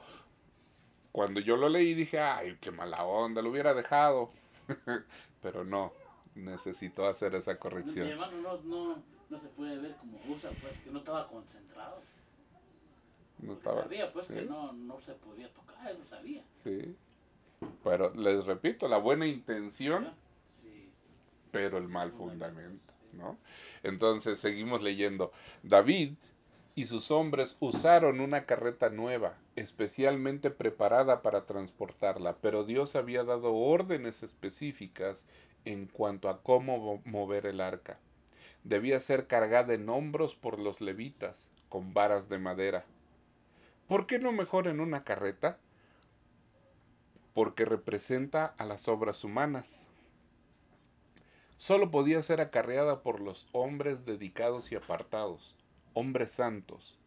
Cuando 1.11 1.39
yo 1.39 1.57
lo 1.57 1.69
leí 1.69 1.93
dije, 1.93 2.19
ay, 2.19 2.57
qué 2.61 2.71
mala 2.71 3.03
onda, 3.03 3.41
lo 3.41 3.49
hubiera 3.49 3.73
dejado. 3.73 4.31
Pero 5.41 5.63
no, 5.63 5.93
necesitó 6.35 7.07
hacer 7.07 7.35
esa 7.35 7.53
Mi 7.53 7.59
corrección. 7.59 8.07
hermano 8.07 8.37
no, 8.41 8.57
no, 8.63 9.03
no 9.29 9.39
se 9.39 9.47
puede 9.49 9.77
ver 9.79 9.95
como 9.97 10.19
usa, 10.27 10.51
pues, 10.61 10.73
que 10.83 10.91
no 10.91 10.99
estaba 10.99 11.27
concentrado. 11.27 12.01
No 13.39 13.53
estaba, 13.53 13.83
sabía, 13.83 14.11
pues, 14.11 14.27
que 14.27 14.41
sí. 14.41 14.47
no, 14.47 14.73
no 14.73 14.99
se 14.99 15.13
podía 15.13 15.51
tocar, 15.53 15.89
él 15.89 15.97
lo 15.99 16.05
sabía. 16.05 16.43
sí. 16.63 16.95
Pero 17.83 18.13
les 18.15 18.45
repito, 18.45 18.87
la 18.87 18.97
buena 18.97 19.27
intención, 19.27 20.13
Sí. 20.45 20.91
pero 21.51 21.77
el 21.77 21.85
Sí, 21.85 21.91
mal 21.91 22.11
fundamento, 22.11 22.93
sí. 23.11 23.17
¿no? 23.17 23.37
Entonces 23.83 24.39
seguimos 24.39 24.81
leyendo. 24.83 25.31
David 25.63 26.13
y 26.79 26.85
sus 26.85 27.11
hombres 27.11 27.57
usaron 27.59 28.21
una 28.21 28.45
carreta 28.45 28.89
nueva, 28.89 29.35
especialmente 29.57 30.49
preparada 30.49 31.21
para 31.21 31.45
transportarla, 31.45 32.37
pero 32.41 32.63
Dios 32.63 32.95
había 32.95 33.25
dado 33.25 33.53
órdenes 33.53 34.23
específicas 34.23 35.25
en 35.65 35.87
cuanto 35.87 36.29
a 36.29 36.41
cómo 36.41 36.77
mo- 36.77 37.01
mover 37.03 37.47
el 37.47 37.59
arca. 37.59 37.99
Debía 38.63 39.01
ser 39.01 39.27
cargada 39.27 39.73
en 39.73 39.89
hombros 39.89 40.35
por 40.35 40.57
los 40.57 40.79
levitas, 40.79 41.49
con 41.67 41.93
varas 41.93 42.29
de 42.29 42.37
madera. 42.39 42.85
¿Por 43.89 44.07
qué 44.07 44.17
no 44.17 44.31
mejor 44.31 44.69
en 44.69 44.79
una 44.79 45.03
carreta? 45.03 45.57
Porque 47.33 47.65
representa 47.65 48.45
a 48.57 48.63
las 48.63 48.87
obras 48.87 49.25
humanas 49.25 49.89
solo 51.57 51.91
podía 51.91 52.23
ser 52.23 52.41
acarreada 52.41 53.03
por 53.03 53.19
los 53.19 53.47
hombres 53.51 54.05
dedicados 54.05 54.71
y 54.71 54.75
apartados, 54.75 55.58
hombres 55.99 56.31
santos. 56.31 56.97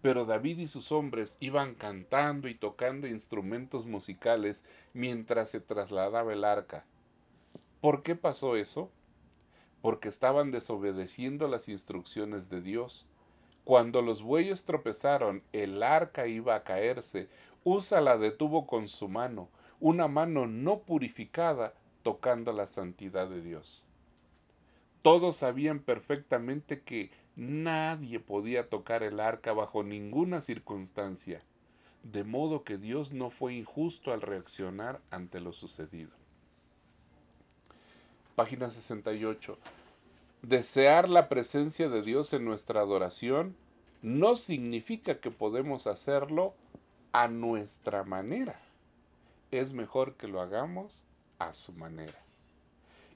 Pero 0.00 0.24
David 0.24 0.58
y 0.60 0.68
sus 0.68 0.90
hombres 0.90 1.36
iban 1.38 1.74
cantando 1.74 2.48
y 2.48 2.54
tocando 2.54 3.06
instrumentos 3.06 3.84
musicales 3.84 4.64
mientras 4.94 5.50
se 5.50 5.60
trasladaba 5.60 6.32
el 6.32 6.44
arca. 6.44 6.86
¿Por 7.82 8.02
qué 8.02 8.16
pasó 8.16 8.56
eso? 8.56 8.90
Porque 9.82 10.08
estaban 10.08 10.50
desobedeciendo 10.50 11.46
las 11.46 11.68
instrucciones 11.68 12.48
de 12.48 12.62
Dios. 12.62 13.06
Cuando 13.64 14.00
los 14.00 14.22
bueyes 14.22 14.64
tropezaron, 14.64 15.42
el 15.52 15.82
arca 15.82 16.26
iba 16.26 16.54
a 16.54 16.64
caerse. 16.64 17.28
Usa 17.64 18.00
la 18.00 18.16
detuvo 18.16 18.66
con 18.66 18.88
su 18.88 19.10
mano, 19.10 19.50
una 19.78 20.08
mano 20.08 20.46
no 20.46 20.78
purificada 20.78 21.74
tocando 22.02 22.54
la 22.54 22.66
santidad 22.66 23.28
de 23.28 23.42
Dios. 23.42 23.84
Todos 25.02 25.36
sabían 25.36 25.80
perfectamente 25.80 26.82
que 26.82 27.10
nadie 27.40 28.20
podía 28.20 28.68
tocar 28.68 29.02
el 29.02 29.18
arca 29.18 29.54
bajo 29.54 29.82
ninguna 29.82 30.42
circunstancia, 30.42 31.42
de 32.02 32.22
modo 32.22 32.64
que 32.64 32.76
Dios 32.76 33.12
no 33.12 33.30
fue 33.30 33.54
injusto 33.54 34.12
al 34.12 34.20
reaccionar 34.20 35.00
ante 35.10 35.40
lo 35.40 35.54
sucedido. 35.54 36.10
Página 38.36 38.68
68. 38.68 39.56
Desear 40.42 41.08
la 41.08 41.30
presencia 41.30 41.88
de 41.88 42.02
Dios 42.02 42.34
en 42.34 42.44
nuestra 42.44 42.82
adoración 42.82 43.56
no 44.02 44.36
significa 44.36 45.18
que 45.18 45.30
podemos 45.30 45.86
hacerlo 45.86 46.52
a 47.12 47.26
nuestra 47.28 48.04
manera. 48.04 48.60
Es 49.50 49.72
mejor 49.72 50.14
que 50.16 50.28
lo 50.28 50.42
hagamos 50.42 51.06
a 51.38 51.54
su 51.54 51.72
manera. 51.72 52.18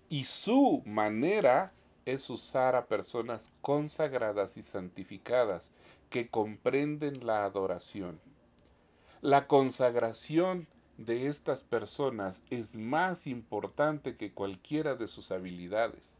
Y 0.08 0.24
su 0.24 0.82
manera 0.86 1.74
es 2.06 2.30
usar 2.30 2.76
a 2.76 2.86
personas 2.86 3.50
consagradas 3.60 4.56
y 4.56 4.62
santificadas 4.62 5.70
que 6.10 6.28
comprenden 6.28 7.26
la 7.26 7.44
adoración. 7.44 8.20
La 9.20 9.46
consagración 9.46 10.66
de 10.98 11.28
estas 11.28 11.62
personas 11.62 12.42
es 12.50 12.76
más 12.76 13.26
importante 13.26 14.16
que 14.16 14.32
cualquiera 14.32 14.94
de 14.94 15.08
sus 15.08 15.32
habilidades. 15.32 16.18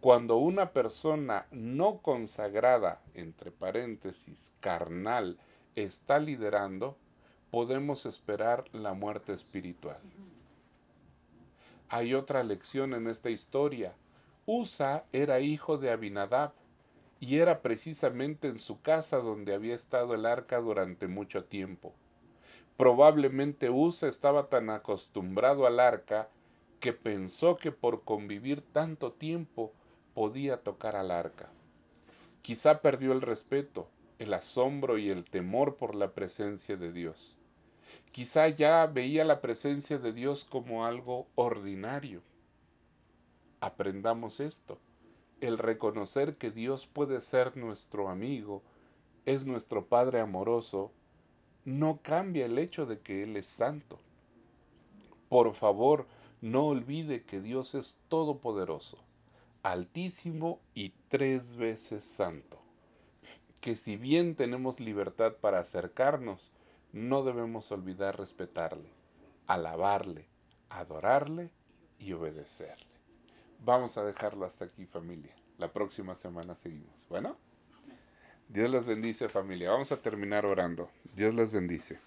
Cuando 0.00 0.36
una 0.36 0.72
persona 0.72 1.46
no 1.50 1.98
consagrada, 1.98 3.00
entre 3.14 3.50
paréntesis, 3.50 4.54
carnal, 4.60 5.38
está 5.74 6.18
liderando, 6.18 6.96
podemos 7.50 8.04
esperar 8.04 8.64
la 8.72 8.92
muerte 8.92 9.32
espiritual. 9.32 10.00
Hay 11.88 12.14
otra 12.14 12.42
lección 12.42 12.94
en 12.94 13.06
esta 13.06 13.30
historia. 13.30 13.94
Usa 14.46 15.04
era 15.12 15.40
hijo 15.40 15.78
de 15.78 15.90
Abinadab 15.90 16.52
y 17.18 17.38
era 17.38 17.62
precisamente 17.62 18.48
en 18.48 18.58
su 18.58 18.82
casa 18.82 19.18
donde 19.18 19.54
había 19.54 19.74
estado 19.74 20.14
el 20.14 20.26
arca 20.26 20.60
durante 20.60 21.08
mucho 21.08 21.44
tiempo. 21.44 21.94
Probablemente 22.76 23.70
Usa 23.70 24.08
estaba 24.08 24.50
tan 24.50 24.68
acostumbrado 24.68 25.66
al 25.66 25.80
arca 25.80 26.28
que 26.80 26.92
pensó 26.92 27.56
que 27.56 27.72
por 27.72 28.04
convivir 28.04 28.60
tanto 28.60 29.12
tiempo 29.12 29.72
podía 30.12 30.58
tocar 30.58 30.96
al 30.96 31.10
arca. 31.10 31.48
Quizá 32.42 32.82
perdió 32.82 33.12
el 33.12 33.22
respeto, 33.22 33.88
el 34.18 34.34
asombro 34.34 34.98
y 34.98 35.08
el 35.08 35.24
temor 35.24 35.76
por 35.76 35.94
la 35.94 36.12
presencia 36.12 36.76
de 36.76 36.92
Dios. 36.92 37.38
Quizá 38.12 38.48
ya 38.48 38.84
veía 38.86 39.24
la 39.24 39.40
presencia 39.40 39.98
de 39.98 40.12
Dios 40.12 40.44
como 40.44 40.84
algo 40.84 41.26
ordinario. 41.34 42.20
Aprendamos 43.64 44.40
esto. 44.40 44.78
El 45.40 45.56
reconocer 45.56 46.36
que 46.36 46.50
Dios 46.50 46.86
puede 46.86 47.22
ser 47.22 47.56
nuestro 47.56 48.10
amigo, 48.10 48.62
es 49.24 49.46
nuestro 49.46 49.86
Padre 49.86 50.20
amoroso, 50.20 50.92
no 51.64 51.98
cambia 52.02 52.44
el 52.44 52.58
hecho 52.58 52.84
de 52.84 53.00
que 53.00 53.22
Él 53.22 53.38
es 53.38 53.46
santo. 53.46 53.98
Por 55.30 55.54
favor, 55.54 56.06
no 56.42 56.66
olvide 56.66 57.24
que 57.24 57.40
Dios 57.40 57.74
es 57.74 57.98
todopoderoso, 58.10 58.98
altísimo 59.62 60.60
y 60.74 60.92
tres 61.08 61.56
veces 61.56 62.04
santo. 62.04 62.60
Que 63.62 63.76
si 63.76 63.96
bien 63.96 64.34
tenemos 64.34 64.78
libertad 64.78 65.36
para 65.40 65.60
acercarnos, 65.60 66.52
no 66.92 67.22
debemos 67.22 67.72
olvidar 67.72 68.18
respetarle, 68.18 68.90
alabarle, 69.46 70.26
adorarle 70.68 71.50
y 71.98 72.12
obedecerle. 72.12 72.93
Vamos 73.64 73.96
a 73.96 74.04
dejarlo 74.04 74.44
hasta 74.44 74.66
aquí 74.66 74.84
familia. 74.84 75.34
La 75.56 75.72
próxima 75.72 76.14
semana 76.14 76.54
seguimos. 76.54 77.08
Bueno, 77.08 77.38
Dios 78.48 78.70
les 78.70 78.84
bendice 78.84 79.30
familia. 79.30 79.70
Vamos 79.70 79.90
a 79.90 80.02
terminar 80.02 80.44
orando. 80.44 80.90
Dios 81.14 81.34
les 81.34 81.50
bendice. 81.50 81.98